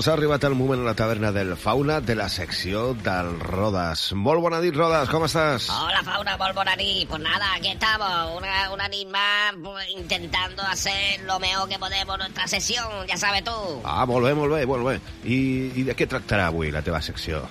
Doncs 0.00 0.08
ha 0.08 0.12
arribat 0.16 0.44
el 0.48 0.54
moment 0.56 0.80
a 0.80 0.84
la 0.86 0.94
taverna 0.96 1.28
del 1.30 1.50
Fauna 1.60 1.98
de 2.00 2.14
la 2.16 2.30
secció 2.32 2.94
del 3.04 3.34
Rodas. 3.38 4.14
Molt 4.16 4.40
bona 4.40 4.56
nit, 4.64 4.72
Rodas, 4.72 5.10
com 5.12 5.26
estàs? 5.26 5.66
Hola, 5.74 6.00
Fauna, 6.06 6.38
molt 6.40 6.56
bona 6.56 6.72
nit. 6.80 7.04
Pues 7.10 7.20
nada, 7.20 7.50
aquí 7.52 7.68
estamos, 7.68 8.38
una, 8.38 8.70
una 8.72 8.88
nit 8.88 9.10
más, 9.12 9.52
pues, 9.62 9.90
intentando 9.90 10.62
hacer 10.62 11.20
lo 11.26 11.38
mejor 11.38 11.68
que 11.68 11.78
podemos 11.78 12.16
nuestra 12.16 12.48
sesión, 12.48 12.88
ya 13.06 13.18
sabes 13.18 13.44
tú. 13.44 13.52
Ah, 13.84 14.06
molt 14.06 14.24
bé, 14.24 14.32
molt 14.32 14.54
bé, 14.54 14.64
molt 14.64 14.88
bé. 14.88 14.94
I, 15.28 15.36
I 15.82 15.84
de 15.90 15.92
què 15.92 16.08
tractarà 16.08 16.48
avui 16.48 16.72
la 16.72 16.80
teva 16.80 17.02
secció? 17.04 17.42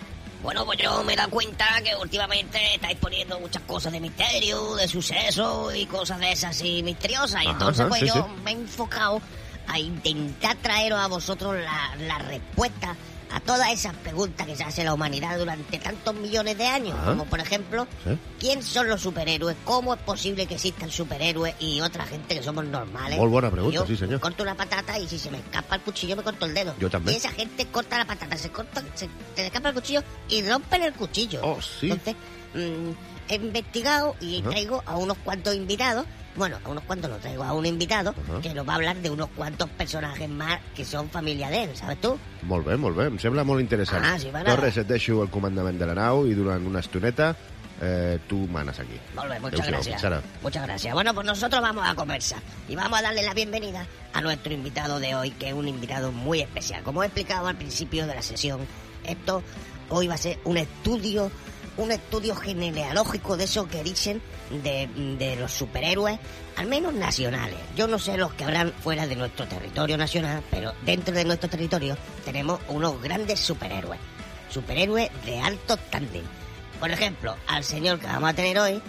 Bueno, 0.42 0.66
pues 0.66 0.80
yo 0.80 1.04
me 1.04 1.14
he 1.14 1.16
dado 1.18 1.30
cuenta 1.30 1.68
que 1.84 1.96
últimamente 2.02 2.58
estáis 2.74 2.98
poniendo 2.98 3.40
muchas 3.40 3.62
cosas 3.62 3.94
de 3.94 4.00
misterio, 4.00 4.74
de 4.74 4.88
suceso 4.88 5.70
y 5.76 5.86
cosas 5.86 6.18
de 6.18 6.32
esas 6.32 6.58
así 6.58 6.82
misteriosas. 6.82 7.44
Y 7.44 7.46
Ajá, 7.46 7.52
entonces, 7.52 7.86
pues 7.88 8.02
sí, 8.02 8.08
yo 8.08 8.14
sí. 8.16 8.42
me 8.44 8.52
he 8.52 8.54
enfocado 8.56 9.22
a 9.72 9.80
intentar 9.80 10.56
traeros 10.58 11.00
a 11.00 11.08
vosotros 11.08 11.56
la, 11.56 11.96
la 12.08 12.18
respuesta 12.20 12.96
a 13.32 13.40
todas 13.42 13.72
esas 13.72 13.94
preguntas 13.98 14.48
que 14.48 14.56
se 14.56 14.64
hace 14.64 14.84
la 14.84 14.92
humanidad 14.92 15.38
durante 15.38 15.78
tantos 15.78 16.16
millones 16.16 16.58
de 16.58 16.66
años. 16.66 16.96
Ajá. 16.98 17.12
Como 17.12 17.26
por 17.26 17.40
ejemplo, 17.40 17.86
Sí. 18.04 18.18
¿quién 18.40 18.64
son 18.64 18.90
los 18.90 19.02
superhéroes? 19.02 19.56
¿Cómo 19.66 19.94
es 19.94 20.00
posible 20.02 20.48
que 20.48 20.56
existan 20.56 20.90
superhéroes 20.90 21.54
y 21.60 21.80
otra 21.82 22.08
gente 22.08 22.34
que 22.36 22.42
somos 22.42 22.66
normales? 22.66 23.20
Molt 23.20 23.32
bona 23.32 23.52
pregunta, 23.52 23.76
Yo 23.82 23.86
sí, 23.86 23.96
senyor. 23.96 24.20
corto 24.20 24.42
una 24.42 24.56
patata 24.56 24.98
y 24.98 25.08
si 25.08 25.20
se 25.20 25.30
me 25.30 25.38
escapa 25.38 25.76
el 25.76 25.82
cuchillo 25.82 26.16
me 26.16 26.24
corto 26.24 26.48
el 26.48 26.56
dedo. 26.56 26.74
Yo 26.80 26.90
también. 26.90 27.14
Y 27.14 27.18
esa 27.20 27.30
gente 27.32 27.68
corta 27.68 28.00
la 28.00 28.06
patata, 28.06 28.36
se 28.36 28.50
corta, 28.50 28.82
se, 28.96 29.06
se 29.06 29.42
le 29.42 29.46
escapa 29.46 29.70
el 29.70 29.76
cuchillo 29.76 30.02
y 30.28 30.42
rompen 30.42 30.82
el 30.82 30.94
cuchillo. 30.94 31.40
Oh, 31.44 31.62
sí. 31.62 31.92
Entonces, 31.92 32.16
mm, 32.56 32.92
he 33.32 33.36
investigado 33.36 34.16
y 34.20 34.42
Ajá. 34.42 34.50
traigo 34.50 34.82
a 34.88 34.98
unos 34.98 35.18
cuantos 35.20 35.54
invitados. 35.54 36.08
Bueno, 36.39 36.58
a 36.63 36.69
unos 36.69 36.84
cuantos 36.86 37.12
no 37.12 37.17
traigo 37.17 37.43
a 37.43 37.54
un 37.54 37.65
invitado 37.65 38.15
Ajá. 38.30 38.39
que 38.41 38.54
nos 38.54 38.67
va 38.67 38.71
a 38.71 38.75
hablar 38.78 38.95
de 38.95 39.10
unos 39.10 39.28
cuantos 39.36 39.69
personajes 39.69 40.30
más 40.30 40.60
que 40.73 40.86
son 40.86 41.10
familia 41.10 41.49
de 41.49 41.63
él, 41.65 41.75
¿sabes 41.75 41.99
tú? 41.99 42.17
Molt 42.47 42.65
bé, 42.65 42.78
molt 42.78 42.95
bé, 42.95 43.10
em 43.12 43.17
sembla 43.19 43.43
molt 43.43 43.60
interessant. 43.60 44.06
Ah, 44.08 44.17
sí. 44.17 44.32
Torres, 44.32 44.78
et 44.80 44.88
deixo 44.88 45.19
el 45.21 45.30
comandament 45.30 45.78
de 45.78 45.89
la 45.89 45.97
nau 45.99 46.23
i 46.25 46.38
durant 46.38 46.63
una 46.65 46.80
estoneta 46.80 47.34
eh, 47.82 48.19
tu 48.28 48.47
manes 48.47 48.80
aquí. 48.80 48.95
Molt 49.15 49.34
bé, 49.34 49.39
muchas 49.39 49.67
gracias. 49.67 50.02
Muchas 50.41 50.63
gracias. 50.65 50.93
Bueno, 50.93 51.13
pues 51.13 51.28
nosotros 51.28 51.62
vamos 51.62 51.84
a 51.86 51.93
conversar 51.95 52.39
y 52.69 52.75
vamos 52.75 52.99
a 52.99 53.02
darle 53.02 53.23
la 53.23 53.34
bienvenida 53.34 53.86
a 54.13 54.21
nuestro 54.21 54.54
invitado 54.54 54.99
de 54.99 55.15
hoy, 55.15 55.32
que 55.32 55.49
es 55.49 55.54
un 55.54 55.67
invitado 55.67 56.13
muy 56.13 56.39
especial. 56.39 56.84
Como 56.84 57.04
he 57.04 57.08
explicado 57.08 57.47
al 57.47 57.58
principio 57.58 58.08
de 58.08 58.15
la 58.15 58.21
sesión, 58.21 58.62
esto 59.04 59.43
hoy 59.89 60.08
va 60.08 60.13
a 60.13 60.17
ser 60.17 60.39
un 60.45 60.56
estudio, 60.56 61.32
un 61.80 61.92
estudio 61.92 62.36
genealógico 62.36 63.38
de 63.38 63.46
eso 63.46 63.68
que 63.68 63.84
dicen 63.84 64.22
de, 64.63 64.88
de 65.18 65.38
los 65.38 65.52
superhéroes, 65.54 66.20
al 66.58 66.68
menos 66.68 66.94
nacionales. 66.94 67.58
Yo 67.76 67.88
no 67.88 67.98
sé 67.98 68.18
los 68.18 68.34
que 68.34 68.44
habrán 68.44 68.74
fuera 68.74 69.08
de 69.08 69.15
nuestro 69.15 69.48
territorio 69.48 69.98
nacional, 69.98 70.44
pero 70.52 70.74
dentro 70.86 71.15
de 71.15 71.24
nuestro 71.24 71.50
territorio 71.50 71.98
tenemos 72.26 72.60
unos 72.68 73.02
grandes 73.02 73.39
superhéroes. 73.39 74.00
Superhéroes 74.50 75.10
de 75.26 75.39
alto 75.39 75.78
tándem. 75.78 76.24
Por 76.82 76.92
ejemplo, 76.92 77.36
al 77.48 77.63
señor 77.63 78.00
que 78.00 78.08
vamos 78.08 78.30
a 78.30 78.34
tener 78.34 78.60
hoy, 78.60 78.82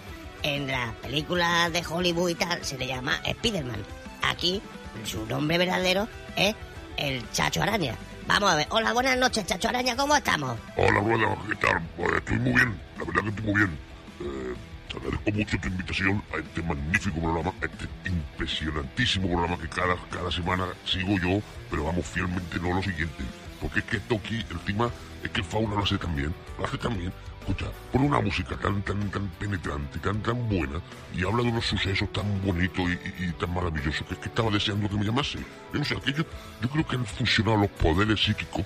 en 0.43 0.67
las 0.67 0.93
películas 0.95 1.71
de 1.71 1.83
Hollywood 1.87 2.29
y 2.29 2.35
tal, 2.35 2.65
se 2.65 2.77
le 2.77 2.87
llama 2.87 3.21
Spiderman. 3.25 3.83
Aquí, 4.21 4.61
su 5.05 5.25
nombre 5.27 5.57
verdadero 5.57 6.09
es 6.35 6.55
el 6.97 7.29
Chacho 7.31 7.61
Araña. 7.61 7.95
Vamos 8.27 8.51
a 8.51 8.55
ver. 8.55 8.67
Hola, 8.69 8.93
buenas 8.93 9.17
noches, 9.17 9.45
Chacho 9.45 9.69
Araña, 9.69 9.95
¿cómo 9.95 10.15
estamos? 10.15 10.57
Hola, 10.77 10.99
Rueda, 10.99 11.37
¿qué 11.47 11.55
tal? 11.55 11.81
Pues 11.97 12.13
estoy 12.13 12.39
muy 12.39 12.53
bien, 12.53 12.79
la 12.97 13.05
verdad 13.05 13.23
que 13.23 13.29
estoy 13.29 13.45
muy 13.45 13.55
bien. 13.55 13.79
Eh, 14.21 14.53
te 14.89 14.97
agradezco 14.97 15.31
mucho 15.31 15.57
tu 15.59 15.67
invitación 15.67 16.23
a 16.33 16.37
este 16.37 16.61
magnífico 16.61 17.19
programa, 17.19 17.53
a 17.61 17.65
este 17.65 17.87
impresionantísimo 18.05 19.27
programa 19.27 19.57
que 19.57 19.69
cada, 19.69 19.95
cada 20.09 20.31
semana 20.31 20.67
sigo 20.85 21.17
yo, 21.17 21.41
pero 21.69 21.85
vamos 21.85 22.05
fielmente 22.05 22.59
no 22.59 22.75
lo 22.75 22.83
siguiente. 22.83 23.23
Porque 23.59 23.79
es 23.79 23.85
que 23.85 23.97
esto 23.97 24.15
aquí, 24.15 24.45
encima, 24.49 24.89
es 25.23 25.29
que 25.29 25.41
el 25.41 25.45
fauna 25.45 25.75
lo 25.75 25.83
hace 25.83 25.97
también, 25.97 26.33
lo 26.57 26.65
hace 26.65 26.77
también. 26.77 27.13
Escucha, 27.41 27.65
pone 27.91 28.05
una 28.05 28.21
música 28.21 28.55
tan, 28.57 28.81
tan, 28.83 29.09
tan 29.09 29.27
penetrante, 29.39 29.99
tan, 29.99 30.21
tan 30.21 30.47
buena, 30.47 30.79
y 31.13 31.25
habla 31.25 31.43
de 31.43 31.49
unos 31.49 31.65
sucesos 31.65 32.11
tan 32.13 32.41
bonitos 32.45 32.85
y, 32.87 33.23
y- 33.23 33.29
y 33.29 33.31
tan 33.33 33.53
maravillosos, 33.53 34.05
que 34.07 34.15
que 34.15 34.29
estaba 34.29 34.51
deseando 34.51 34.87
que 34.87 34.95
me 34.95 35.05
llamase. 35.05 35.39
Yo 35.73 35.79
no 35.79 35.83
sé, 35.85 35.95
que 36.01 36.13
yo, 36.13 36.23
yo 36.61 36.69
creo 36.69 36.85
que 36.87 36.95
han 36.97 37.05
funcionado 37.05 37.57
los 37.57 37.69
poderes 37.71 38.23
psíquicos, 38.23 38.63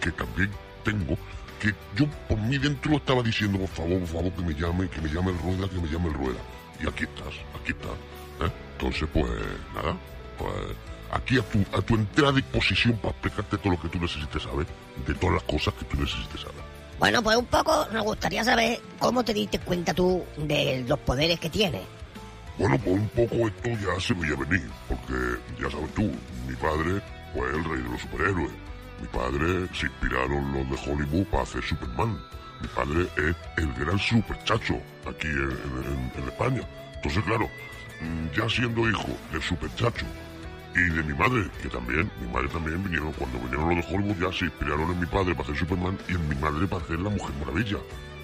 que 0.00 0.12
también 0.12 0.50
tengo, 0.84 1.16
que 1.58 1.74
yo 1.96 2.06
por 2.28 2.38
mí 2.38 2.58
dentro 2.58 2.96
estaba 2.96 3.22
diciendo, 3.22 3.58
por 3.58 3.68
favor, 3.68 3.98
por 4.00 4.08
favor, 4.08 4.32
que 4.32 4.42
me 4.42 4.54
llame, 4.54 4.88
que 4.88 5.00
me 5.00 5.08
llame 5.08 5.30
el 5.30 5.38
Rueda, 5.38 5.68
que 5.70 5.80
me 5.80 5.88
llame 5.88 6.08
el 6.08 6.14
Rueda. 6.14 6.40
Y 6.82 6.88
aquí 6.88 7.04
estás, 7.04 7.34
aquí 7.60 7.72
estás. 7.72 7.92
¿eh? 8.46 8.52
Entonces, 8.74 9.08
pues, 9.12 9.26
nada, 9.74 9.96
pues, 10.38 10.52
aquí 11.12 11.38
a 11.38 11.42
tu, 11.42 11.64
a 11.76 11.80
tu 11.80 11.94
entera 11.94 12.30
disposición 12.30 12.96
para 12.98 13.10
explicarte 13.12 13.56
todo 13.58 13.72
lo 13.72 13.80
que 13.80 13.88
tú 13.88 13.98
necesites 13.98 14.42
saber, 14.42 14.66
de 15.06 15.14
todas 15.14 15.34
las 15.36 15.44
cosas 15.44 15.72
que 15.74 15.84
tú 15.86 15.96
necesites 15.98 16.42
saber. 16.42 16.61
Bueno, 17.02 17.20
pues 17.20 17.36
un 17.36 17.46
poco 17.46 17.84
nos 17.92 18.04
gustaría 18.04 18.44
saber 18.44 18.80
cómo 19.00 19.24
te 19.24 19.34
diste 19.34 19.58
cuenta 19.58 19.92
tú 19.92 20.24
de 20.36 20.84
los 20.86 20.96
poderes 21.00 21.40
que 21.40 21.50
tienes. 21.50 21.82
Bueno, 22.56 22.78
pues 22.78 22.94
un 22.96 23.08
poco 23.08 23.48
esto 23.48 23.70
ya 23.70 24.00
se 24.00 24.14
veía 24.14 24.36
venir, 24.36 24.70
porque 24.86 25.14
ya 25.60 25.68
sabes 25.68 25.92
tú, 25.94 26.02
mi 26.46 26.54
padre 26.54 27.02
fue 27.34 27.48
el 27.50 27.64
rey 27.64 27.82
de 27.82 27.88
los 27.88 28.00
superhéroes. 28.02 28.52
Mi 29.00 29.08
padre 29.08 29.66
se 29.74 29.86
inspiraron 29.86 30.52
los 30.52 30.70
de 30.70 30.92
Hollywood 30.92 31.26
para 31.26 31.42
hacer 31.42 31.64
Superman. 31.64 32.22
Mi 32.60 32.68
padre 32.68 33.08
es 33.16 33.34
el 33.56 33.72
gran 33.74 33.98
superchacho 33.98 34.74
aquí 35.04 35.26
en, 35.26 36.12
en- 36.22 36.28
España. 36.28 36.62
Entonces, 36.94 37.24
claro, 37.24 37.48
mm, 38.00 38.38
ya 38.38 38.48
siendo 38.48 38.88
hijo 38.88 39.08
del 39.32 39.42
superchacho 39.42 40.06
y 40.74 40.80
de 40.88 41.02
mi 41.02 41.14
madre, 41.14 41.48
que 41.62 41.68
también, 41.68 42.10
mi 42.20 42.32
madre 42.32 42.48
también 42.48 42.82
vinieron, 42.82 43.12
cuando 43.12 43.38
vinieron 43.40 43.76
los 43.76 43.86
de 43.86 43.94
Hollywood 43.94 44.16
ya 44.16 44.36
se 44.36 44.46
inspiraron 44.46 44.90
en 44.90 45.00
mi 45.00 45.06
padre 45.06 45.34
para 45.34 45.42
hacer 45.42 45.56
Superman 45.56 45.98
y 46.08 46.12
en 46.12 46.28
mi 46.28 46.34
madre 46.36 46.66
para 46.66 46.82
hacer 46.82 46.98
la 46.98 47.10
Mujer 47.10 47.34
Maravilla, 47.40 47.78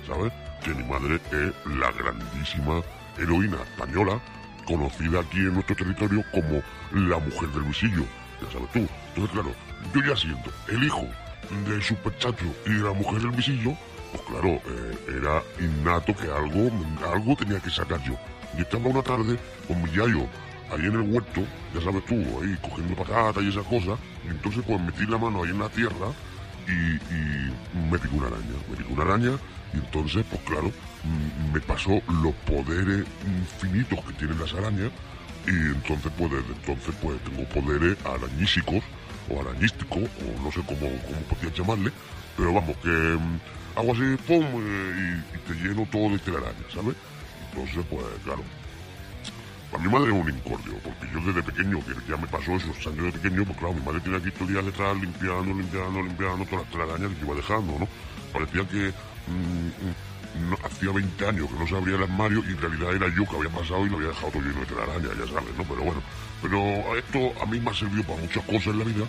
¿sabes? 0.07 0.33
Que 0.63 0.75
mi 0.75 0.85
madre 0.85 1.17
es 1.17 1.77
la 1.77 1.93
grandísima 1.93 2.83
heroína 3.19 3.59
española, 3.63 4.21
conocida 4.67 5.21
aquí 5.21 5.39
en 5.39 5.55
nuestro 5.55 5.77
territorio 5.77 6.25
como 6.33 6.63
la 6.93 7.19
Mujer 7.19 7.49
del 7.51 7.63
Visillo, 7.65 8.05
ya 8.41 8.51
sabes 8.53 8.73
tú. 8.73 8.89
Entonces, 9.09 9.33
claro, 9.33 9.55
yo 9.95 10.01
ya 10.03 10.17
siendo 10.17 10.53
el 10.69 10.85
hijo 10.85 11.07
del 11.67 11.83
superchacho 11.83 12.47
y 12.67 12.71
de 12.71 12.83
la 12.83 12.93
Mujer 12.93 13.21
del 13.21 13.31
Visillo, 13.33 13.77
pues 14.13 14.23
claro, 14.23 14.49
eh, 14.49 15.19
era 15.19 15.43
innato 15.61 16.17
que 16.17 16.31
algo, 16.31 16.71
algo 17.13 17.37
tenía 17.37 17.61
que 17.61 17.71
sacar 17.71 18.03
yo. 18.05 18.15
Y 18.57 18.63
estaba 18.63 18.89
una 18.89 19.03
tarde 19.03 19.39
con 19.67 19.83
mi 19.83 19.91
yayo 19.91 20.27
ahí 20.71 20.87
en 20.87 20.95
el 20.95 21.13
huerto, 21.13 21.43
ya 21.75 21.81
sabes 21.81 22.05
tú, 22.07 22.15
ahí 22.15 22.57
cogiendo 22.63 22.95
patatas 22.97 23.43
y 23.43 23.49
esas 23.49 23.67
cosas, 23.67 23.99
y 24.25 24.29
entonces 24.29 24.63
pues 24.67 24.81
metí 24.81 25.07
la 25.07 25.19
mano 25.19 25.43
ahí 25.43 25.51
en 25.51 25.59
la 25.59 25.69
tierra 25.69 26.09
y, 26.67 26.99
me 27.91 27.99
picó 27.99 28.17
una 28.17 28.27
araña, 28.27 28.57
me 28.69 28.77
picó 28.77 28.93
una 28.93 29.03
araña 29.03 29.31
y 29.73 29.77
entonces, 29.77 30.25
pues 30.29 30.43
claro, 30.43 30.69
mm, 30.69 31.53
me 31.53 31.61
pasó 31.61 32.01
los 32.23 32.35
poderes 32.47 33.07
infinitos 33.25 34.05
que 34.05 34.13
tienen 34.15 34.39
las 34.39 34.53
arañas 34.55 34.91
y 35.47 35.51
entonces, 35.51 36.13
pues 36.19 36.31
desde 36.31 36.53
entonces, 36.53 36.95
pues 37.01 37.19
tengo 37.23 37.45
poderes 37.49 37.97
arañísicos 38.05 38.83
o 39.31 39.41
arañísticos, 39.41 40.03
o 40.03 40.43
no 40.43 40.53
sé 40.53 40.61
cómo, 40.67 40.81
cómo 40.81 41.21
podías 41.31 41.55
llamarle, 41.57 41.93
pero 42.37 42.53
vamos, 42.53 42.77
que 42.79 42.89
mm, 42.89 43.79
hago 43.79 43.93
así, 43.93 44.17
pum, 44.27 44.45
y, 44.45 45.37
y 45.37 45.39
te 45.47 45.55
lleno 45.55 45.87
todo 45.91 46.11
de 46.11 46.19
telaraña, 46.19 46.65
¿sabes? 46.73 46.97
Entonces, 47.51 47.85
pues 47.89 48.05
claro, 48.25 48.43
para 49.71 49.83
mi 49.83 49.91
madre 49.91 50.13
es 50.13 50.21
un 50.21 50.29
incordio, 50.29 50.75
porque 50.83 51.07
yo 51.13 51.21
desde 51.21 51.43
pequeño, 51.43 51.79
que 51.85 51.93
ya 52.09 52.17
me 52.17 52.27
pasó 52.27 52.53
esos 52.53 52.87
años 52.87 53.05
de 53.05 53.13
pequeño, 53.13 53.45
pues 53.45 53.59
claro, 53.59 53.75
mi 53.75 53.83
madre 53.83 54.01
tenía 54.01 54.19
aquí 54.19 54.31
todo 54.31 54.45
el 54.45 54.55
día 54.55 54.63
detrás 54.63 54.97
limpiando, 54.97 55.55
limpiando, 55.55 56.03
limpiando 56.03 56.45
todas 56.47 56.65
las 56.65 56.73
telarañas 56.73 57.11
que 57.13 57.25
iba 57.25 57.35
dejando, 57.35 57.79
¿no? 57.79 57.89
Parecía 58.33 58.67
que 58.69 58.93
mm, 59.29 60.49
mm, 60.49 60.55
hacía 60.65 60.93
20 60.93 61.27
años 61.27 61.49
que 61.51 61.59
no 61.59 61.67
se 61.67 61.77
abría 61.77 61.97
el 61.97 62.03
armario 62.03 62.43
y 62.49 62.53
en 62.53 62.61
realidad 62.61 62.95
era 62.95 63.09
yo 63.15 63.25
que 63.29 63.37
había 63.37 63.51
pasado 63.51 63.87
y 63.87 63.91
lo 63.91 63.97
había 63.97 64.09
dejado 64.09 64.33
todo 64.33 64.43
lleno 64.43 64.61
de 64.61 64.67
telarañas, 64.67 65.13
ya 65.19 65.27
sabes, 65.27 65.55
¿no? 65.57 65.65
Pero 65.65 65.83
bueno, 65.85 66.03
pero 66.41 66.97
esto 66.97 67.43
a 67.43 67.47
mí 67.47 67.61
me 67.61 67.71
ha 67.71 67.75
servido 67.75 68.03
para 68.05 68.21
muchas 68.21 68.45
cosas 68.45 68.69
en 68.69 68.79
la 68.79 68.85
vida 68.85 69.05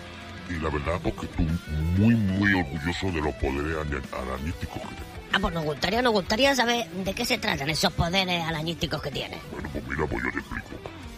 y 0.50 0.58
la 0.58 0.68
verdad, 0.68 1.00
pues 1.02 1.14
que 1.14 1.26
estoy 1.26 1.48
muy, 1.96 2.14
muy 2.14 2.54
orgulloso 2.54 3.06
de 3.12 3.20
los 3.22 3.34
poderes 3.34 3.76
arañísticos 4.12 4.82
que 4.82 4.94
tengo. 4.94 5.09
Ah, 5.32 5.38
pues 5.40 5.54
nos 5.54 5.64
gustaría, 5.64 6.02
nos 6.02 6.12
gustaría 6.12 6.54
saber 6.56 6.88
de 6.90 7.14
qué 7.14 7.24
se 7.24 7.38
tratan 7.38 7.70
esos 7.70 7.92
poderes 7.92 8.42
arañísticos 8.44 9.00
que 9.02 9.10
tiene. 9.10 9.38
Bueno, 9.52 9.68
pues 9.72 9.84
mira, 9.86 10.06
pues 10.06 10.24
yo 10.24 10.30
te 10.32 10.38
explico. 10.38 10.68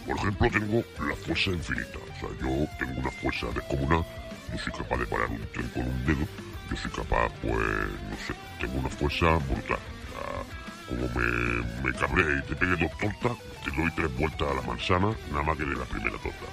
Por 0.05 0.17
ejemplo, 0.17 0.49
tengo 0.51 0.83
la 1.09 1.15
fuerza 1.15 1.49
infinita. 1.51 1.97
O 1.97 2.19
sea, 2.19 2.29
yo 2.41 2.67
tengo 2.77 2.99
una 2.99 3.11
fuerza 3.11 3.47
descomunal. 3.55 4.05
Yo 4.51 4.57
soy 4.59 4.73
capaz 4.73 4.97
de 4.97 5.05
parar 5.07 5.29
un 5.29 5.41
tren 5.53 5.67
con 5.69 5.87
un 5.87 6.05
dedo. 6.05 6.27
Yo 6.69 6.77
soy 6.77 6.91
capaz, 6.91 7.29
pues, 7.41 7.53
no 7.57 8.15
sé, 8.27 8.33
tengo 8.59 8.79
una 8.79 8.89
fuerza 8.89 9.25
brutal. 9.49 9.79
O 9.79 10.13
sea, 10.13 10.43
como 10.89 11.07
me, 11.15 11.91
me 11.91 11.97
cabré 11.97 12.23
y 12.37 12.41
te 12.47 12.55
pegue 12.55 12.75
dos 12.75 12.91
tortas, 12.99 13.37
te 13.63 13.71
doy 13.71 13.89
tres 13.95 14.15
vueltas 14.17 14.47
a 14.51 14.53
la 14.53 14.61
manzana, 14.61 15.09
nada 15.31 15.43
más 15.43 15.57
que 15.57 15.65
de 15.65 15.75
la 15.75 15.85
primera 15.85 16.17
torta. 16.17 16.45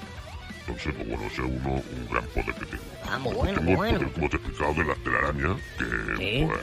Entonces, 0.60 0.94
pues 0.94 1.08
bueno, 1.08 1.24
ese 1.24 1.42
es 1.42 1.48
uno, 1.48 1.70
un 1.74 2.08
gran 2.10 2.24
poder 2.28 2.54
que 2.54 2.66
tengo. 2.66 2.84
Ah, 3.10 3.18
muy 3.18 3.34
bueno, 3.34 3.54
tengo 3.60 3.76
muy 3.76 3.88
el 3.90 3.98
bueno. 3.98 3.98
poder, 3.98 4.12
como 4.14 4.28
te 4.30 4.36
he 4.36 4.40
explicado, 4.40 4.74
de 4.74 4.84
las 4.84 4.98
telarañas, 4.98 5.56
que, 5.76 6.16
Sí. 6.16 6.46
pues, 6.46 6.60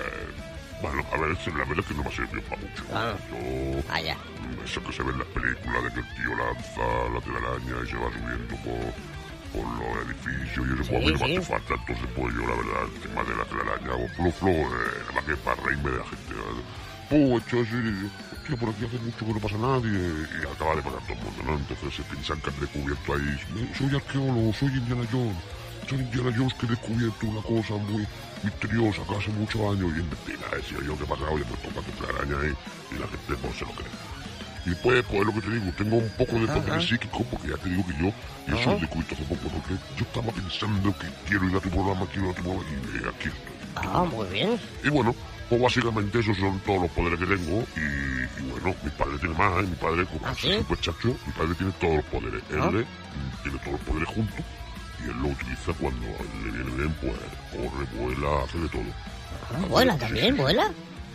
bueno, 0.82 1.04
a 1.12 1.18
ver, 1.18 1.30
la 1.30 1.66
verdad 1.66 1.80
es 1.80 1.86
que 1.86 1.94
no 1.94 2.04
me 2.04 2.10
ha 2.10 2.12
servido 2.12 2.42
para 2.44 2.62
mucho. 2.62 2.84
Ah. 2.94 3.16
Yo, 3.30 3.84
Vaya. 3.90 4.18
eso 4.64 4.84
que 4.84 4.94
se 4.94 5.04
ve 5.04 5.12
en 5.12 5.20
las 5.20 5.28
películas 5.30 5.84
de 5.84 5.90
que 5.92 6.00
el 6.00 6.16
tío 6.16 6.36
lanza 6.36 6.86
la 7.14 7.22
telaraña 7.22 7.76
y 7.84 7.88
se 7.88 7.98
va 7.98 8.10
subiendo 8.14 8.56
por, 8.62 8.94
por 9.54 9.66
los 9.78 10.08
edificios 10.08 10.68
y 10.68 10.74
eso 10.74 10.84
Sí, 10.84 10.90
pues 10.90 10.92
a 10.92 11.00
mí 11.00 11.12
no 11.12 11.20
me 11.20 11.38
hace 11.38 11.42
falta. 11.42 11.74
Entonces, 11.74 12.08
pues 12.16 12.36
yo 12.36 12.42
la 12.42 12.56
verdad, 12.56 12.84
el 12.94 13.02
tema 13.02 13.24
de 13.24 13.36
la 13.36 13.46
telaraña 13.46 13.90
hago 13.94 14.08
flo 14.10 14.32
flo, 14.32 14.52
eh, 14.52 15.14
más 15.16 15.24
que 15.26 15.36
para 15.38 15.62
reírme 15.64 15.92
de 15.92 15.98
la 15.98 16.06
gente. 16.06 16.34
Pues 17.10 17.54
hostia, 17.54 18.58
por 18.60 18.70
aquí 18.70 18.86
hace 18.86 19.00
mucho 19.00 19.26
que 19.26 19.34
no 19.34 19.40
pasa 19.40 19.58
nadie 19.58 19.92
y 19.92 20.46
acaba 20.48 20.76
de 20.76 20.82
pasar 20.82 21.02
todo 21.04 21.14
el 21.14 21.24
mundo, 21.24 21.44
¿no? 21.44 21.54
Entonces 21.58 21.96
se 21.96 22.04
piensan 22.04 22.40
que 22.40 22.50
han 22.50 22.60
descubierto 22.60 23.14
ahí, 23.14 23.40
soy 23.78 23.96
arqueólogo, 23.96 24.54
soy 24.54 24.70
Indiana 24.70 25.04
Jones. 25.12 25.36
Soy 25.90 26.00
Indiana 26.00 26.34
Jones 26.36 26.54
que 26.54 26.66
he 26.66 26.70
descubierto 26.70 27.28
una 27.28 27.42
cosa 27.42 27.76
muy 27.76 28.06
misteriosa 28.44 29.02
que 29.08 29.16
hace 29.16 29.32
muchos 29.32 29.62
años 29.62 29.92
y 29.96 30.00
es 30.00 30.06
mentira, 30.06 30.48
decía 30.56 30.78
yo 30.86 30.98
que 30.98 31.06
pasa, 31.06 31.24
oye, 31.30 31.44
pues 31.46 31.62
toma 31.62 31.82
tu 31.86 31.92
telaraña 31.94 32.36
ahí 32.42 32.54
y 32.92 33.00
la 33.00 33.08
gente 33.08 33.34
pues 33.42 33.58
se 33.58 33.66
lo 33.66 33.72
cree. 33.72 33.92
Y 34.66 34.76
pues, 34.76 35.04
pues 35.10 35.26
lo 35.26 35.34
que 35.34 35.42
te 35.42 35.50
digo, 35.52 35.72
tengo 35.78 35.96
un 35.98 36.10
poco 36.18 36.34
de 36.40 36.48
poder 36.48 36.72
Ajá. 36.74 36.82
psíquico, 36.82 37.24
porque 37.32 37.48
ya 37.50 37.58
te 37.58 37.70
digo 37.70 37.86
que 37.88 37.94
yo, 37.94 38.08
y 38.48 38.52
eso 38.52 38.60
Ajá. 38.62 38.72
lo 38.74 38.80
descubierto 38.80 39.16
hace 39.16 39.24
poco, 39.24 39.44
¿no? 39.56 39.64
que 39.64 39.74
yo 39.96 40.04
estaba 40.06 40.32
pensando 40.34 40.98
que 41.00 41.08
quiero 41.28 41.50
ir 41.50 41.56
a 41.56 41.60
tu 41.62 41.70
programa, 41.70 42.06
quiero 42.08 42.26
ir 42.26 42.32
a 42.32 42.36
tu 42.36 42.44
programa, 42.44 42.70
y 42.70 42.74
eh, 42.98 43.10
aquí 43.10 43.28
estoy. 43.30 43.56
Ah, 43.76 44.04
muy 44.04 44.28
bien. 44.28 44.60
Y 44.84 44.90
bueno, 44.90 45.16
pues 45.48 45.62
básicamente 45.62 46.20
esos 46.20 46.36
son 46.36 46.60
todos 46.66 46.82
los 46.82 46.92
poderes 46.92 47.18
que 47.20 47.26
tengo, 47.28 47.64
y, 47.78 48.42
y 48.42 48.52
bueno, 48.52 48.76
mi 48.84 48.90
padre 48.90 49.18
tiene 49.20 49.36
más, 49.36 49.64
¿eh? 49.64 49.68
mi 49.68 49.76
padre, 49.76 50.06
como 50.06 50.20
¿Ah, 50.28 50.32
es 50.34 50.38
sí? 50.40 50.54
súper 50.58 50.80
chacho, 50.82 51.08
mi 51.26 51.32
padre 51.34 51.56
tiene 51.56 51.72
todos 51.80 51.96
los 51.96 52.06
poderes. 52.06 52.44
Él 52.50 52.60
Ah. 52.62 52.72
eh, 52.74 52.86
tiene 53.44 53.58
todos 53.60 53.72
los 53.72 53.82
poderes 53.82 54.10
juntos, 54.10 54.46
y 55.00 55.10
él 55.10 55.16
lo 55.22 55.28
utiliza 55.30 55.74
cuando 55.80 56.06
le 56.44 56.52
viene 56.52 56.72
bien, 56.76 56.94
pues 57.02 57.14
corre, 57.52 57.86
vuela, 57.98 58.44
hace 58.44 58.58
de 58.60 58.70
todo. 58.70 58.84
Ah, 59.54 59.66
vuela 59.70 59.94
Sí, 59.94 60.00
también, 60.00 60.36
sí. 60.36 60.42
vuela. 60.42 60.68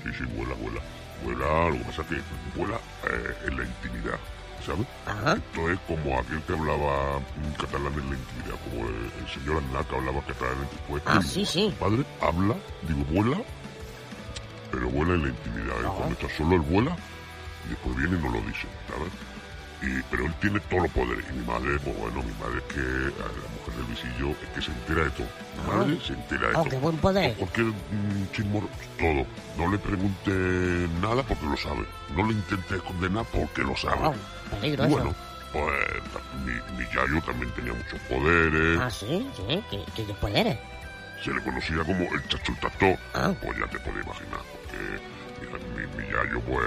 Sí, 0.04 0.10
sí, 0.18 0.24
vuela, 0.36 0.54
vuela. 0.54 0.80
Vuela, 1.24 1.68
lo 1.70 1.78
que 1.78 1.84
pasa 1.84 2.02
es 2.02 2.08
que 2.08 2.22
vuela 2.58 2.76
eh, 2.76 3.36
en 3.46 3.56
la 3.58 3.64
intimidad, 3.64 4.18
¿sabes? 4.66 4.86
Ajá. 5.06 5.34
Esto 5.34 5.70
es 5.70 5.78
como 5.86 6.18
aquel 6.18 6.42
que 6.42 6.52
hablaba 6.52 7.18
mm, 7.20 7.52
catalán 7.60 7.92
en 7.94 8.10
la 8.10 8.16
intimidad, 8.16 8.58
como 8.70 8.88
el, 8.88 8.94
el 9.20 9.28
señor 9.32 9.62
Aznar 9.62 9.84
que 9.86 9.96
hablaba 9.96 10.20
catalán 10.22 10.58
en 10.62 10.78
pues, 10.88 11.02
Ah, 11.06 11.20
sí, 11.22 11.44
sí. 11.46 11.74
Padre 11.78 12.04
habla, 12.20 12.56
digo, 12.88 13.04
vuela, 13.10 13.40
pero 14.70 14.88
vuela 14.88 15.14
en 15.14 15.22
la 15.22 15.28
intimidad. 15.28 15.76
¿eh? 15.80 15.88
Cuando 15.96 16.14
está 16.14 16.28
solo, 16.36 16.54
él 16.56 16.60
vuela 16.62 16.96
y 17.66 17.68
después 17.70 17.96
viene 17.96 18.16
y 18.18 18.20
no 18.22 18.30
lo 18.30 18.40
dice, 18.40 18.66
¿sabes? 18.88 19.12
Y, 19.82 20.00
pero 20.10 20.26
él 20.26 20.34
tiene 20.40 20.60
todos 20.60 20.82
los 20.84 20.92
poderes. 20.92 21.24
Y 21.30 21.38
mi 21.38 21.44
madre, 21.46 21.78
pues 21.82 21.96
bueno, 21.98 22.22
mi 22.22 22.32
madre 22.34 22.58
es 22.58 22.74
que, 22.74 22.80
a 22.80 23.26
la 23.26 23.48
mujer 23.56 23.74
del 23.74 23.86
visillo, 23.86 24.30
es 24.42 24.48
que 24.54 24.62
se 24.62 24.70
entera 24.70 25.04
de 25.04 25.10
todo. 25.10 25.26
Mi 25.56 25.60
Ajá. 25.70 25.76
madre 25.78 25.98
se 26.06 26.12
entera 26.12 26.40
de 26.48 26.54
Oh, 26.54 26.58
todo. 26.60 26.70
qué 26.70 26.76
buen 26.76 26.96
poder. 26.98 27.34
Cualquier 27.34 27.66
mm, 27.66 28.30
chismor, 28.32 28.62
todo. 28.98 29.26
No 29.58 29.72
le 29.72 29.78
pregunte 29.78 30.30
nada 31.00 31.22
porque 31.24 31.46
lo 31.46 31.56
sabe. 31.56 31.84
No 32.16 32.26
le 32.26 32.32
intente 32.34 32.76
esconder 32.76 33.10
nada 33.10 33.26
porque 33.32 33.62
lo 33.62 33.76
sabe. 33.76 34.06
Oh, 34.06 34.14
peligro 34.60 34.84
Y 34.84 34.86
eso. 34.86 34.94
bueno, 34.96 35.14
pues 35.52 35.74
mi, 36.46 36.78
mi 36.78 36.84
yayo 36.94 37.20
también 37.26 37.50
tenía 37.52 37.72
muchos 37.74 38.00
poderes. 38.08 38.78
Ah, 38.80 38.88
sí, 38.90 39.28
sí, 39.36 39.62
¿qué, 39.70 39.84
qué 40.06 40.14
poderes? 40.14 40.58
Se 41.24 41.32
le 41.32 41.42
conocía 41.42 41.78
como 41.84 42.04
el 42.04 42.28
chacho 42.28 42.52
el 42.52 42.58
tractor. 42.60 42.96
Ah. 43.14 43.32
Pues 43.42 43.58
ya 43.58 43.66
te 43.66 43.78
puedes 43.80 44.04
imaginar. 44.04 44.40
Porque 44.52 45.58
mi, 45.74 46.02
mi 46.04 46.08
yayo, 46.12 46.40
pues, 46.42 46.64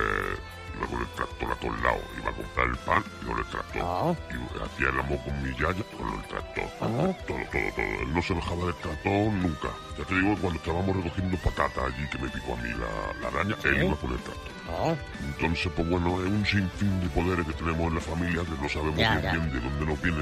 iba 0.78 0.88
con 0.88 1.00
el 1.02 1.08
tractor 1.16 1.52
a 1.52 1.56
todos 1.56 1.82
lados. 1.82 2.02
Iba 2.20 2.30
a 2.30 2.34
comprar 2.34 2.68
el 2.68 2.78
pan 2.78 3.04
y 3.22 3.26
con 3.26 3.38
el 3.40 3.46
tractor. 3.46 4.16
Y 4.32 4.64
hacía 4.64 4.90
el 4.90 5.00
amor 5.00 5.20
con 5.24 5.44
mi 5.44 5.50
yayo 5.58 5.84
con 5.98 6.08
el 6.14 6.22
tractor. 6.28 6.66
Ah. 6.82 6.88
Todo, 7.28 7.38
todo, 7.52 7.70
todo. 7.76 7.86
Él 8.02 8.14
no 8.14 8.22
se 8.22 8.34
bajaba 8.34 8.66
del 8.66 8.76
tractor 8.76 9.34
nunca. 9.34 9.70
Ya 9.98 10.04
te 10.06 10.14
digo 10.16 10.36
cuando 10.42 10.60
estábamos 10.60 10.96
recogiendo 10.98 11.38
patatas 11.38 11.84
allí 11.86 12.08
que 12.10 12.18
me 12.20 12.30
picó 12.30 12.54
a 12.54 12.58
mí 12.58 12.70
la, 12.72 13.22
la 13.22 13.28
araña, 13.30 13.56
él 13.64 13.76
Sí. 13.80 13.86
iba 13.86 13.96
con 13.96 14.12
el 14.12 14.20
tractor. 14.20 14.52
Oh, 14.68 14.96
Entonces, 15.24 15.72
pues 15.76 15.88
bueno, 15.90 16.20
es 16.24 16.28
un 16.28 16.44
sinfín 16.46 17.00
de 17.00 17.08
poderes 17.10 17.46
que 17.46 17.54
tenemos 17.54 17.82
en 17.88 17.96
la 17.96 18.02
familia 18.02 18.42
que 18.44 18.62
no 18.62 18.68
sabemos 18.68 18.96
Ya, 18.98 19.16
bien 19.20 19.52
de 19.52 19.60
dónde 19.60 19.86
nos 19.86 20.02
viene. 20.02 20.22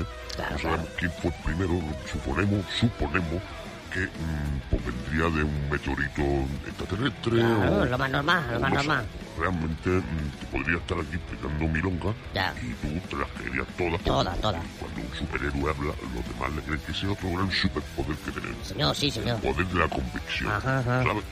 No 0.51 0.59
sabemos 0.59 0.87
quién 0.97 1.11
fue 1.21 1.31
el 1.31 1.43
primero. 1.43 1.79
Suponemos, 2.11 2.65
suponemos 2.77 3.41
que 3.93 3.99
mm, 4.01 4.59
pues 4.71 4.81
vendría 4.85 5.29
de 5.37 5.43
un 5.43 5.69
meteorito 5.69 6.21
extraterrestre 6.67 7.31
claro, 7.37 7.81
o... 7.81 7.85
lo 7.85 7.97
más 7.97 8.09
normal, 8.11 8.43
lo 8.53 8.59
más 8.59 8.71
no 8.73 8.81
sé. 8.81 8.87
normal. 8.87 9.05
Realmente 9.39 9.89
mm, 9.89 10.39
te 10.39 10.45
podría 10.47 10.77
estar 10.77 10.97
aquí 10.99 11.15
explicando 11.15 11.67
milonga 11.67 12.13
Ya. 12.33 12.53
y 12.61 12.73
tú 12.73 13.07
te 13.09 13.15
las 13.17 13.29
creerías 13.31 13.67
todas. 13.77 14.01
Todas, 14.01 14.41
todas. 14.41 14.63
Cuando 14.79 15.01
un 15.01 15.15
superhéroe 15.15 15.69
habla, 15.69 15.93
los 16.15 16.27
demás 16.33 16.51
le 16.55 16.61
creen 16.63 16.79
que 16.85 16.91
ese 16.91 17.05
es 17.05 17.11
otro 17.11 17.29
gran 17.31 17.51
superpoder 17.51 18.15
que 18.17 18.31
tenemos. 18.31 18.67
Señor, 18.67 18.95
sí, 18.95 19.11
señor. 19.11 19.35
El 19.43 19.53
poder 19.53 19.67
de 19.67 19.79
la 19.79 19.87
convicción. 19.87 20.51
Ajá, 20.51 20.79
ajá. 20.79 21.03
¿sabes? 21.03 21.23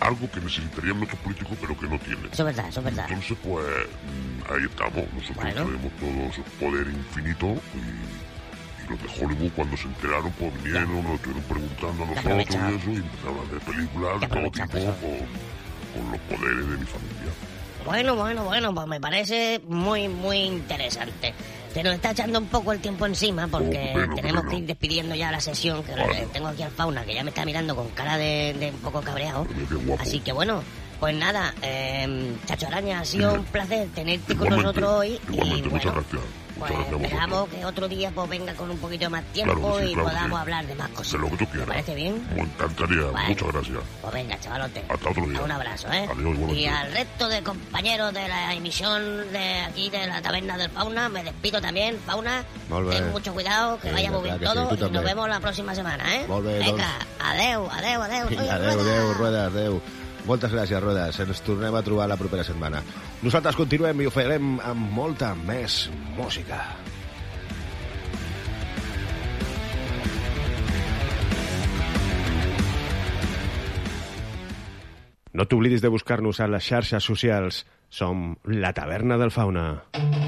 Algo 0.00 0.30
que 0.30 0.40
necesitarían 0.40 0.96
nuestros 0.98 1.20
políticos 1.22 1.58
pero 1.60 1.76
que 1.78 1.88
no 1.88 1.98
tienen. 1.98 2.26
Eso 2.32 2.42
es 2.48 2.56
verdad, 2.56 2.68
eso 2.68 2.80
es 2.80 2.84
verdad. 2.84 3.06
Entonces, 3.08 3.36
pues, 3.42 3.66
mm, 3.66 4.52
ahí 4.52 4.64
estamos. 4.64 5.04
Nosotros 5.12 5.36
Bueno. 5.36 5.64
tenemos 5.64 5.92
todo 5.98 6.30
ese 6.30 6.42
poder 6.60 6.86
infinito 6.86 7.46
y 7.74 8.27
los 8.90 9.00
de 9.02 9.24
Hollywood, 9.24 9.50
cuando 9.56 9.76
se 9.76 9.84
enteraron, 9.88 10.32
pues 10.32 10.62
vinieron, 10.62 11.02
nos 11.02 11.14
estuvieron 11.14 11.42
preguntando 11.44 12.04
a 12.04 12.06
nosotros 12.06 12.38
y 12.38 12.42
eso, 12.42 12.90
y 12.90 12.96
empezaron 12.96 13.38
a 13.38 13.42
hacer 13.42 13.58
películas 13.60 14.20
de 14.20 14.26
todo 14.28 14.50
tipo 14.50 14.76
eso. 14.78 14.94
con, 15.00 16.02
con 16.02 16.12
los 16.12 16.20
poderes 16.22 16.68
de 16.70 16.76
mi 16.76 16.86
familia. 16.86 17.32
Bueno, 17.84 18.16
bueno, 18.16 18.44
bueno, 18.44 18.74
pues 18.74 18.86
me 18.86 19.00
parece 19.00 19.60
muy, 19.66 20.08
muy 20.08 20.38
interesante. 20.38 21.32
Se 21.72 21.82
nos 21.82 21.94
está 21.94 22.10
echando 22.10 22.38
un 22.38 22.46
poco 22.46 22.72
el 22.72 22.80
tiempo 22.80 23.06
encima 23.06 23.46
porque 23.46 23.94
Oh, 23.96 24.14
tenemos 24.14 24.44
que 24.46 24.56
ir 24.56 24.66
despidiendo 24.66 25.14
ya 25.14 25.30
la 25.30 25.40
sesión, 25.40 25.82
que 25.84 25.92
Vale. 25.92 26.26
tengo 26.32 26.48
aquí 26.48 26.62
al 26.62 26.70
fauna 26.70 27.04
que 27.04 27.14
ya 27.14 27.22
me 27.22 27.30
está 27.30 27.44
mirando 27.44 27.76
con 27.76 27.88
cara 27.90 28.16
de, 28.18 28.54
de 28.58 28.70
un 28.70 28.78
poco 28.78 29.00
cabreado. 29.00 29.46
Así 30.00 30.20
que 30.20 30.32
bueno, 30.32 30.62
pues 30.98 31.14
nada, 31.14 31.54
eh, 31.62 32.34
Chacho 32.46 32.66
Araña, 32.66 33.00
ha 33.00 33.04
sido 33.04 33.28
Dime. 33.30 33.40
un 33.40 33.46
placer 33.46 33.88
tenerte 33.94 34.34
con 34.36 34.48
nosotros 34.50 34.90
hoy. 34.92 35.20
igualmente, 35.30 35.36
y 35.36 35.46
bueno, 35.46 35.70
pues 35.70 35.72
Muchas 35.72 35.94
gracias 35.94 36.22
a 36.64 36.96
esperamos 37.02 37.48
que 37.48 37.64
otro 37.64 37.88
día 37.88 38.10
pues 38.14 38.28
venga 38.28 38.52
con 38.54 38.70
un 38.70 38.78
poquito 38.78 39.08
más 39.10 39.24
tiempo 39.32 39.54
Claro 39.54 39.76
que 39.78 39.84
sí, 39.84 39.90
y 39.90 39.94
claro 39.94 40.08
podamos 40.08 40.38
sí. 40.38 40.42
hablar 40.42 40.66
de 40.66 40.74
más 40.74 40.88
cosas. 40.90 41.12
De 41.12 41.18
lo 41.18 41.24
que 41.30 41.36
tú 41.36 41.44
¿Te 41.44 41.50
quieras. 41.50 41.68
parece 41.68 41.94
bien? 41.94 42.28
Me 42.34 42.42
encantaría. 42.42 43.02
Bueno. 43.06 43.28
Muchas 43.28 43.48
gracias. 43.52 43.78
Pues 44.02 44.14
venga, 44.14 44.40
chavalote. 44.40 44.84
Hasta 44.88 45.10
otro 45.10 45.26
día. 45.26 45.40
Un 45.42 45.50
abrazo, 45.52 45.92
¿eh? 45.92 46.08
Adiós, 46.12 46.52
y 46.52 46.66
al 46.66 46.92
resto 46.92 47.28
de 47.28 47.42
compañeros 47.42 48.12
de 48.14 48.28
la 48.28 48.54
emisión 48.54 49.32
de 49.32 49.60
aquí 49.60 49.90
de 49.90 50.06
la 50.06 50.20
taberna 50.22 50.56
del 50.56 50.70
Fauna, 50.70 51.08
me 51.08 51.22
despido 51.24 51.60
también, 51.60 51.98
Fauna. 52.06 52.44
Bé. 52.70 52.90
Ten 52.96 53.10
mucho 53.10 53.32
cuidado, 53.32 53.78
que 53.80 53.88
Sí, 53.88 53.94
vaya 53.94 54.10
muy 54.10 54.22
bien 54.22 54.38
todo 54.40 54.74
y 54.74 54.90
nos 54.90 55.04
vemos 55.04 55.28
la 55.28 55.40
próxima 55.40 55.74
semana, 55.74 56.16
¿eh? 56.16 56.26
Bé, 56.28 56.58
venga, 56.58 56.98
adeu, 57.20 57.68
adeu, 57.70 58.02
adeu. 58.02 58.26
adeu, 58.26 58.28
Rueda. 58.38 58.54
adeu, 58.72 59.14
Rueda, 59.14 59.44
adeu. 59.46 59.82
Moltes 60.28 60.52
gràcies, 60.52 60.82
Rodes. 60.84 61.16
Ens 61.24 61.40
tornem 61.40 61.72
a 61.72 61.80
trobar 61.80 62.04
la 62.10 62.18
propera 62.20 62.44
setmana. 62.44 62.82
Nosaltres 63.24 63.56
continuem 63.56 64.02
i 64.04 64.08
ho 64.08 64.12
farem 64.12 64.58
amb 64.60 64.92
molta 64.92 65.32
més 65.40 65.86
música. 66.18 66.60
No 75.32 75.46
t'oblidis 75.48 75.80
de 75.80 75.88
buscar-nos 75.94 76.42
a 76.42 76.48
les 76.50 76.66
xarxes 76.66 77.08
socials. 77.08 77.64
Som 77.88 78.34
la 78.44 78.74
Taverna 78.76 79.16
del 79.16 79.32
Fauna. 79.32 79.68
Tanco 79.96 80.27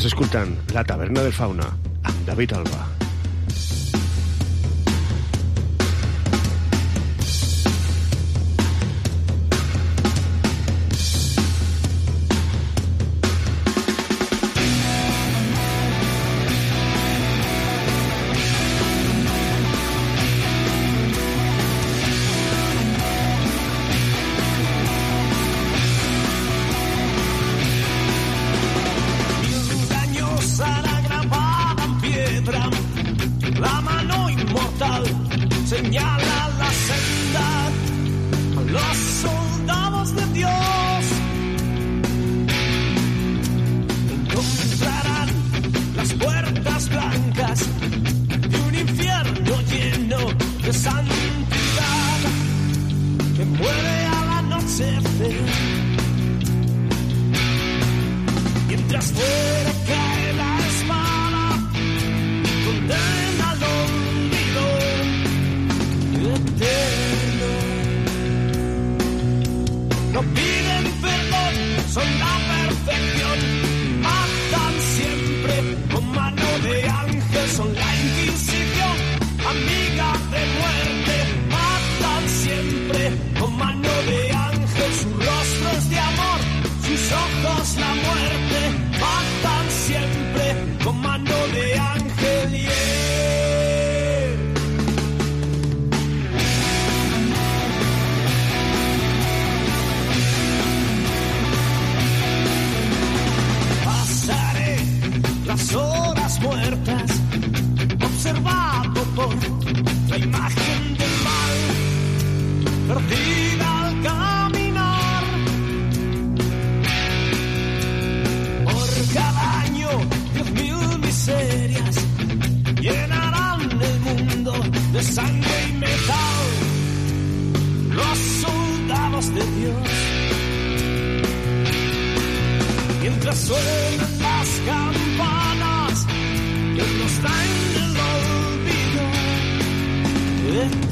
Estàs 0.00 0.14
escoltant 0.14 0.54
La 0.72 0.80
Taverna 0.88 1.26
del 1.26 1.34
Fauna 1.36 1.66
amb 2.08 2.24
David 2.30 2.56
Alba. 2.62 2.89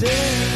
day. 0.00 0.47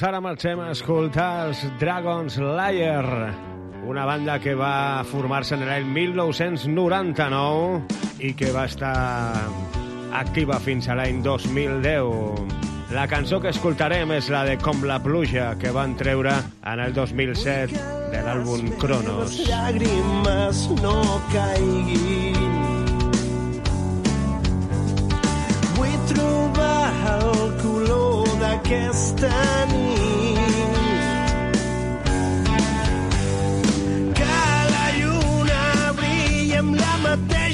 doncs 0.00 0.08
ara 0.08 0.20
marxem 0.24 0.56
a 0.64 0.70
escoltar 0.72 1.44
els 1.44 1.60
Dragons 1.76 2.38
Lair, 2.40 3.04
una 3.84 4.06
banda 4.08 4.38
que 4.40 4.54
va 4.56 5.04
formar-se 5.04 5.58
en 5.58 5.66
l'any 5.68 5.84
1999 5.92 7.82
i 8.24 8.32
que 8.32 8.48
va 8.54 8.64
estar 8.64 9.44
activa 10.16 10.56
fins 10.64 10.88
a 10.88 10.94
l'any 10.96 11.20
2010. 11.20 12.94
La 12.96 13.04
cançó 13.12 13.42
que 13.44 13.52
escoltarem 13.52 14.10
és 14.16 14.30
la 14.32 14.44
de 14.48 14.56
Com 14.62 14.80
la 14.88 14.96
pluja, 15.04 15.52
que 15.60 15.68
van 15.68 15.92
treure 16.00 16.32
en 16.64 16.80
el 16.80 16.96
2007 16.96 17.76
de 18.14 18.24
l'àlbum 18.24 18.72
Cronos. 18.80 19.36
Les 19.36 19.50
llàgrimes 19.50 20.64
no 20.80 20.96
caiguin 21.34 22.40
Vull 25.76 26.00
trobar 26.14 26.88
el 27.18 27.52
color 27.60 28.24
d'aquesta 28.40 29.36
nit 29.74 29.79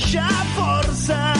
deixa 0.06 0.22
força. 0.54 1.35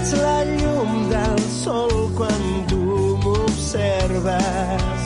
Ets 0.00 0.12
la 0.16 0.38
llum 0.48 0.92
del 1.10 1.40
sol 1.52 1.90
quan 2.16 2.44
tu 2.70 2.78
m'observes. 3.24 5.02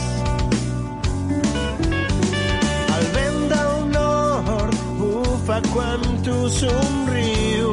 El 2.94 3.04
vent 3.16 3.42
del 3.54 3.74
nord 3.96 4.78
bufa 5.00 5.58
quan 5.72 6.06
tu 6.22 6.36
somrius 6.60 7.63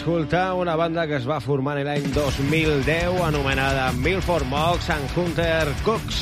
escoltar 0.00 0.54
una 0.54 0.76
banda 0.76 1.06
que 1.06 1.16
es 1.16 1.26
va 1.28 1.42
formar 1.44 1.74
en 1.76 1.84
l'any 1.84 2.06
2010 2.14 3.18
anomenada 3.20 3.90
Milford 3.92 4.46
Mox 4.48 4.88
and 4.88 5.12
Hunter 5.12 5.68
Cooks. 5.84 6.20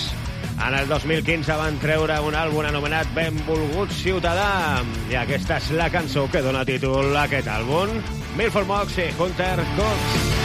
En 0.66 0.74
el 0.74 0.88
2015 0.90 1.58
van 1.60 1.78
treure 1.78 2.16
un 2.26 2.34
àlbum 2.34 2.66
anomenat 2.66 3.12
Benvolgut 3.14 3.94
Ciutadà 4.00 4.82
i 5.12 5.14
aquesta 5.20 5.60
és 5.62 5.70
la 5.78 5.86
cançó 5.94 6.26
que 6.32 6.42
dona 6.42 6.66
títol 6.66 7.14
a 7.14 7.28
aquest 7.28 7.46
àlbum. 7.54 7.94
Milford 8.34 8.66
Mox 8.66 8.98
i 8.98 9.08
Hunter 9.14 9.56
Cooks. 9.78 10.37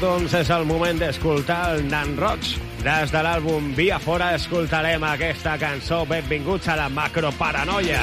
Doncs, 0.00 0.34
és 0.34 0.48
el 0.54 0.64
moment 0.68 0.98
d'escoltar 1.00 1.58
el 1.74 1.84
Nan 1.90 2.14
Roig. 2.18 2.48
Des 2.84 3.10
de 3.10 3.20
l'àlbum 3.24 3.72
Via 3.76 3.98
Fora 3.98 4.30
escoltarem 4.36 5.02
aquesta 5.06 5.56
cançó 5.58 6.04
Benvinguts 6.06 6.68
a 6.70 6.76
la 6.78 6.88
macroparanoia. 6.88 8.02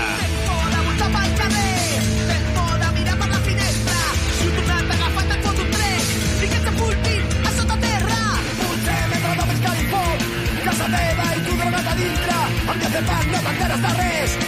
Carrer, 1.39 2.01
tempo 2.31 2.65
de 2.81 2.89
mirar 2.97 3.15
per 3.21 3.29
la 3.31 3.39
finestra. 3.47 3.97
Si 4.39 4.47
un 4.47 4.55
tornat 4.57 4.93
agafat 4.95 5.33
et 5.35 5.47
fot 5.47 5.61
un 5.63 5.71
tret, 5.75 6.13
i 6.43 6.51
que 6.53 6.61
t'apultin 6.65 7.47
a 7.49 7.53
sota 7.59 7.77
terra. 7.85 8.19
Potser 8.61 9.01
mentre 9.13 9.33
no 9.39 9.47
veig 9.51 9.61
califot, 9.65 10.25
casa 10.67 10.87
i 11.35 11.43
tu 11.47 11.57
drogat 11.61 11.91
a 11.91 11.97
dintre. 12.01 12.39
Amb 12.65 12.79
que 12.81 12.93
fer 12.95 13.03
pan 13.11 13.27
no 13.33 13.43
t'enteres 13.47 13.85
de 13.85 13.93
res, 14.01 14.39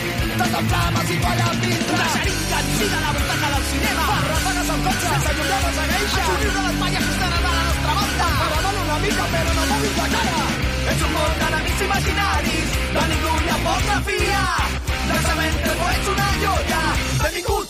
tot 0.41 0.57
en 0.61 0.71
flames 0.73 1.13
i 1.15 1.21
al 1.27 1.61
dintre. 1.65 1.97
Una 1.97 2.09
xeringa 2.15 2.63
encida 2.63 3.03
la 3.05 3.11
butaca 3.19 3.53
del 3.55 3.67
cinema. 3.73 4.09
Barratanes 4.13 4.73
al 4.75 4.81
cotxe, 4.87 5.07
sense 5.13 5.29
allunyar 5.35 5.61
les 5.67 5.77
segueixa. 5.81 6.17
El 6.17 6.31
somriure 6.31 6.57
de 6.57 6.67
les 6.67 6.79
malles 6.83 7.06
mica, 9.03 9.25
però 9.33 9.53
no 9.57 9.65
moguis 9.71 9.95
la 9.97 10.07
cara. 10.15 10.43
Ets 10.91 11.05
un 11.07 11.13
món 11.15 11.31
d'enemics 11.41 11.81
imaginaris, 11.87 12.75
de 12.95 13.05
ningú 13.13 13.33
ni 13.43 13.53
a 13.55 13.59
poc 13.65 13.87
la 13.91 13.99
fia. 14.09 14.43
Llançament 15.07 15.57
ets 15.67 16.13
una 16.13 16.29
joia. 16.43 16.83
Benvinguts 17.23 17.66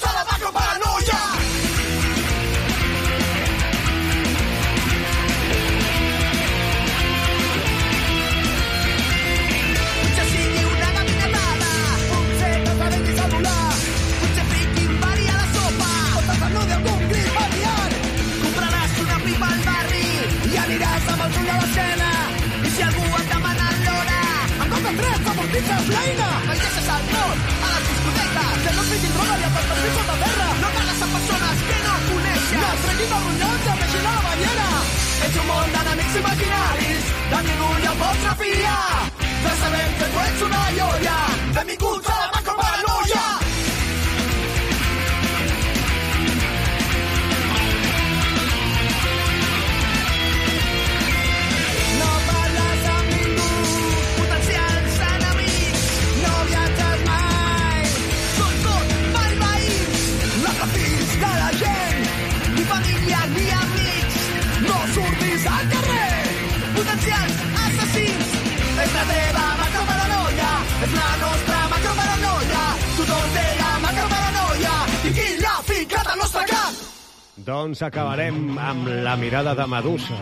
Doncs 77.68 77.82
acabarem 77.84 78.53
amb 78.63 78.86
la 79.03 79.18
mirada 79.20 79.51
de 79.51 79.65
Medusa. 79.68 80.15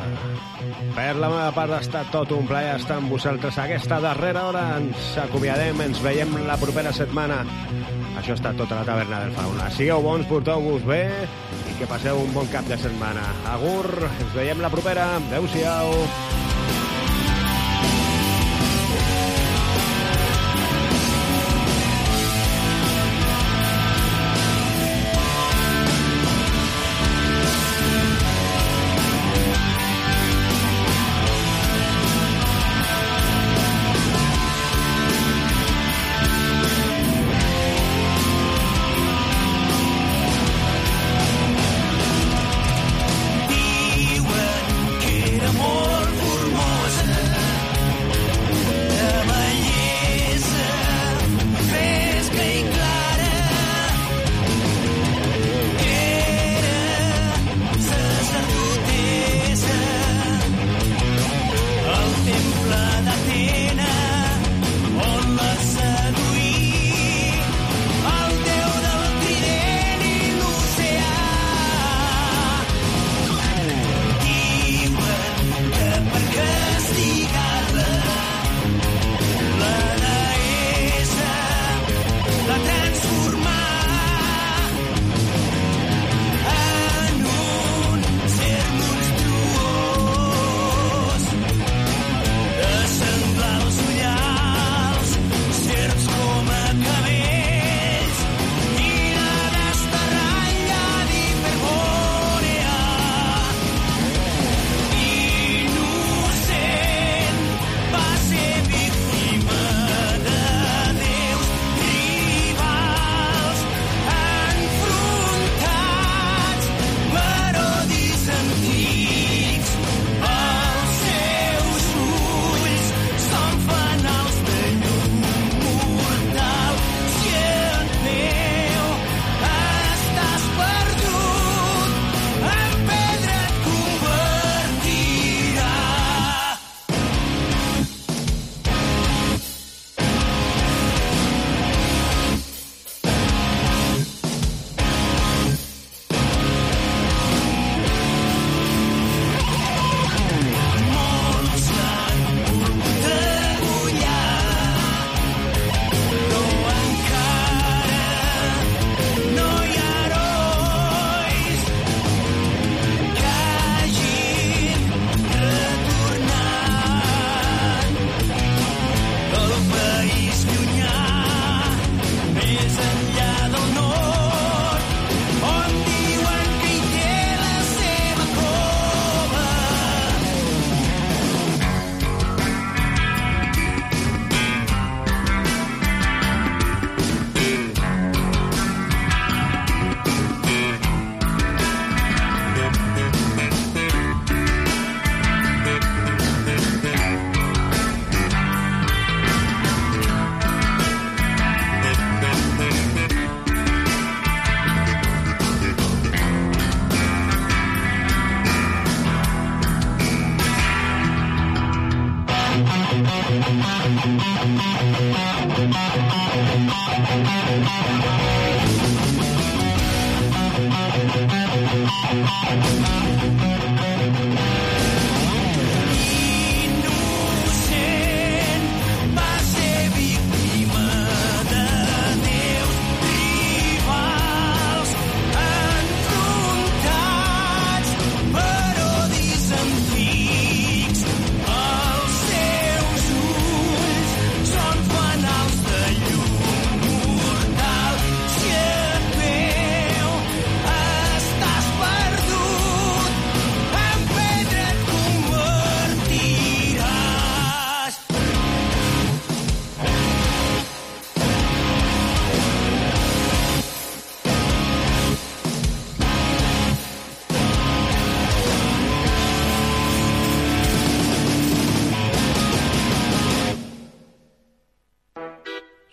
Per 0.95 1.11
la 1.13 1.29
meva 1.29 1.51
part 1.53 1.75
ha 1.75 1.81
estat 1.83 2.09
tot 2.09 2.33
un 2.33 2.47
plaer 2.49 2.71
estar 2.79 2.97
amb 2.97 3.13
vosaltres. 3.13 3.59
Aquesta 3.61 3.99
darrera 4.01 4.47
hora 4.49 4.63
ens 4.79 5.11
acomiadem, 5.21 5.83
ens 5.85 6.01
veiem 6.01 6.33
la 6.47 6.57
propera 6.57 6.89
setmana. 6.89 7.43
Això 8.17 8.33
ha 8.33 8.39
estat 8.39 8.57
tota 8.57 8.79
la 8.81 8.89
taverna 8.89 9.21
del 9.27 9.37
Fauna. 9.37 9.69
Sigueu 9.77 10.01
bons, 10.01 10.25
porteu-vos 10.25 10.89
bé 10.89 11.03
i 11.69 11.77
que 11.77 11.93
passeu 11.93 12.25
un 12.25 12.33
bon 12.33 12.49
cap 12.49 12.65
de 12.65 12.81
setmana. 12.81 13.29
Agur, 13.53 13.91
ens 14.07 14.33
veiem 14.33 14.65
la 14.65 14.73
propera. 14.73 15.11
Adéu-siau. 15.19 15.93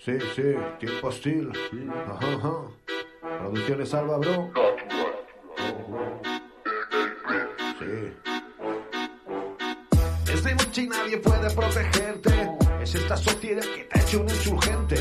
Sí, 0.04 0.18
sí, 0.34 0.42
tiempo 0.80 1.06
hostil. 1.06 1.48
Ajá, 2.08 2.34
ajá. 2.34 2.52
Producciones 3.38 3.94
Alba, 3.94 4.18
bro. 4.18 4.52
Sí. 7.78 8.12
Es 10.32 10.42
de 10.42 10.54
noche 10.56 10.82
y 10.82 10.88
nadie 10.88 11.18
puede 11.18 11.50
protegerte. 11.54 12.30
Es 12.82 12.96
esta 12.96 13.16
sociedad 13.16 13.62
que 13.62 13.84
te 13.84 13.98
ha 13.98 14.02
hecho 14.02 14.20
un 14.22 14.28
insurgente. 14.28 14.96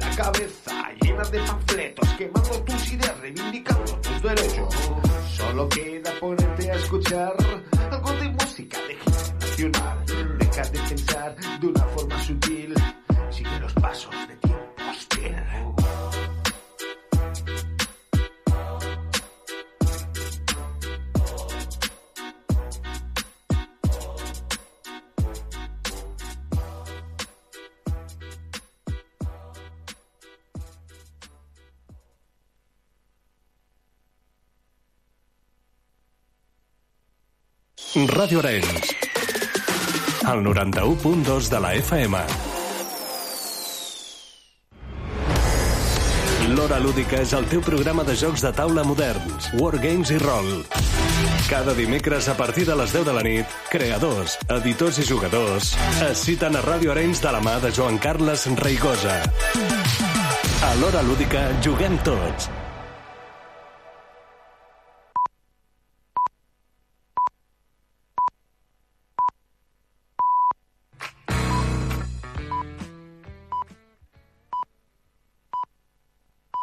La 0.00 0.16
cabeza 0.16 0.90
llena 1.02 1.22
de 1.24 1.38
panfletos, 1.40 2.08
quemando 2.16 2.64
tus 2.64 2.92
ideas, 2.94 3.20
reivindicando 3.20 3.92
tus 4.00 4.22
derechos. 4.22 4.74
Solo 5.36 5.68
queda 5.68 6.12
ponerte 6.18 6.70
a 6.70 6.74
escuchar 6.76 7.34
algo 7.90 8.12
de 8.12 8.28
música 8.30 8.78
de 8.88 8.96
nacional. 9.38 9.98
Deja 10.38 10.62
de 10.62 10.78
pensar 10.88 11.36
de 11.60 11.66
una 11.66 11.84
forma 11.84 12.18
sutil. 12.20 12.79
Sigue 13.40 13.58
los 13.58 13.72
pasos 13.72 14.14
de 14.28 14.36
tiempo 14.36 14.82
hostil. 14.90 15.34
Ràdio 38.06 38.40
Arenys. 38.40 38.96
El 40.28 40.44
91.2 40.44 41.48
de 41.48 41.60
la 41.60 41.74
FM. 41.74 42.49
L'Hora 46.50 46.80
Lúdica 46.82 47.20
és 47.22 47.30
el 47.36 47.44
teu 47.46 47.60
programa 47.62 48.02
de 48.02 48.16
jocs 48.18 48.42
de 48.42 48.50
taula 48.56 48.82
moderns, 48.82 49.46
wargames 49.60 50.10
i 50.10 50.18
rol. 50.18 50.48
Cada 51.46 51.76
dimecres 51.78 52.26
a 52.32 52.34
partir 52.38 52.64
de 52.66 52.74
les 52.74 52.90
10 52.96 53.06
de 53.06 53.14
la 53.14 53.22
nit, 53.22 53.58
creadors, 53.70 54.34
editors 54.58 54.98
i 54.98 55.06
jugadors 55.06 55.74
es 56.08 56.24
citen 56.26 56.58
a 56.58 56.64
Ràdio 56.66 56.90
Arenys 56.90 57.22
de 57.22 57.34
la 57.36 57.42
mà 57.44 57.60
de 57.62 57.70
Joan 57.70 58.00
Carles 58.02 58.48
Reigosa. 58.64 59.20
A 60.66 60.72
l'Hora 60.82 61.06
Lúdica 61.06 61.46
juguem 61.62 62.00
tots. 62.02 62.50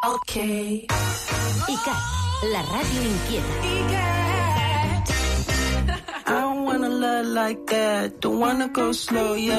Okay. 0.06 0.86
ICAT, 1.74 2.02
la 2.52 2.60
ràdio 2.70 3.02
inquieta. 3.02 3.54
I 6.26 6.40
don't 6.40 6.64
wanna 6.64 6.88
love 6.88 7.26
like 7.26 7.66
that. 7.66 8.20
Don't 8.20 8.38
wanna 8.38 8.68
go 8.68 8.92
slow, 8.92 9.34
yeah. 9.34 9.56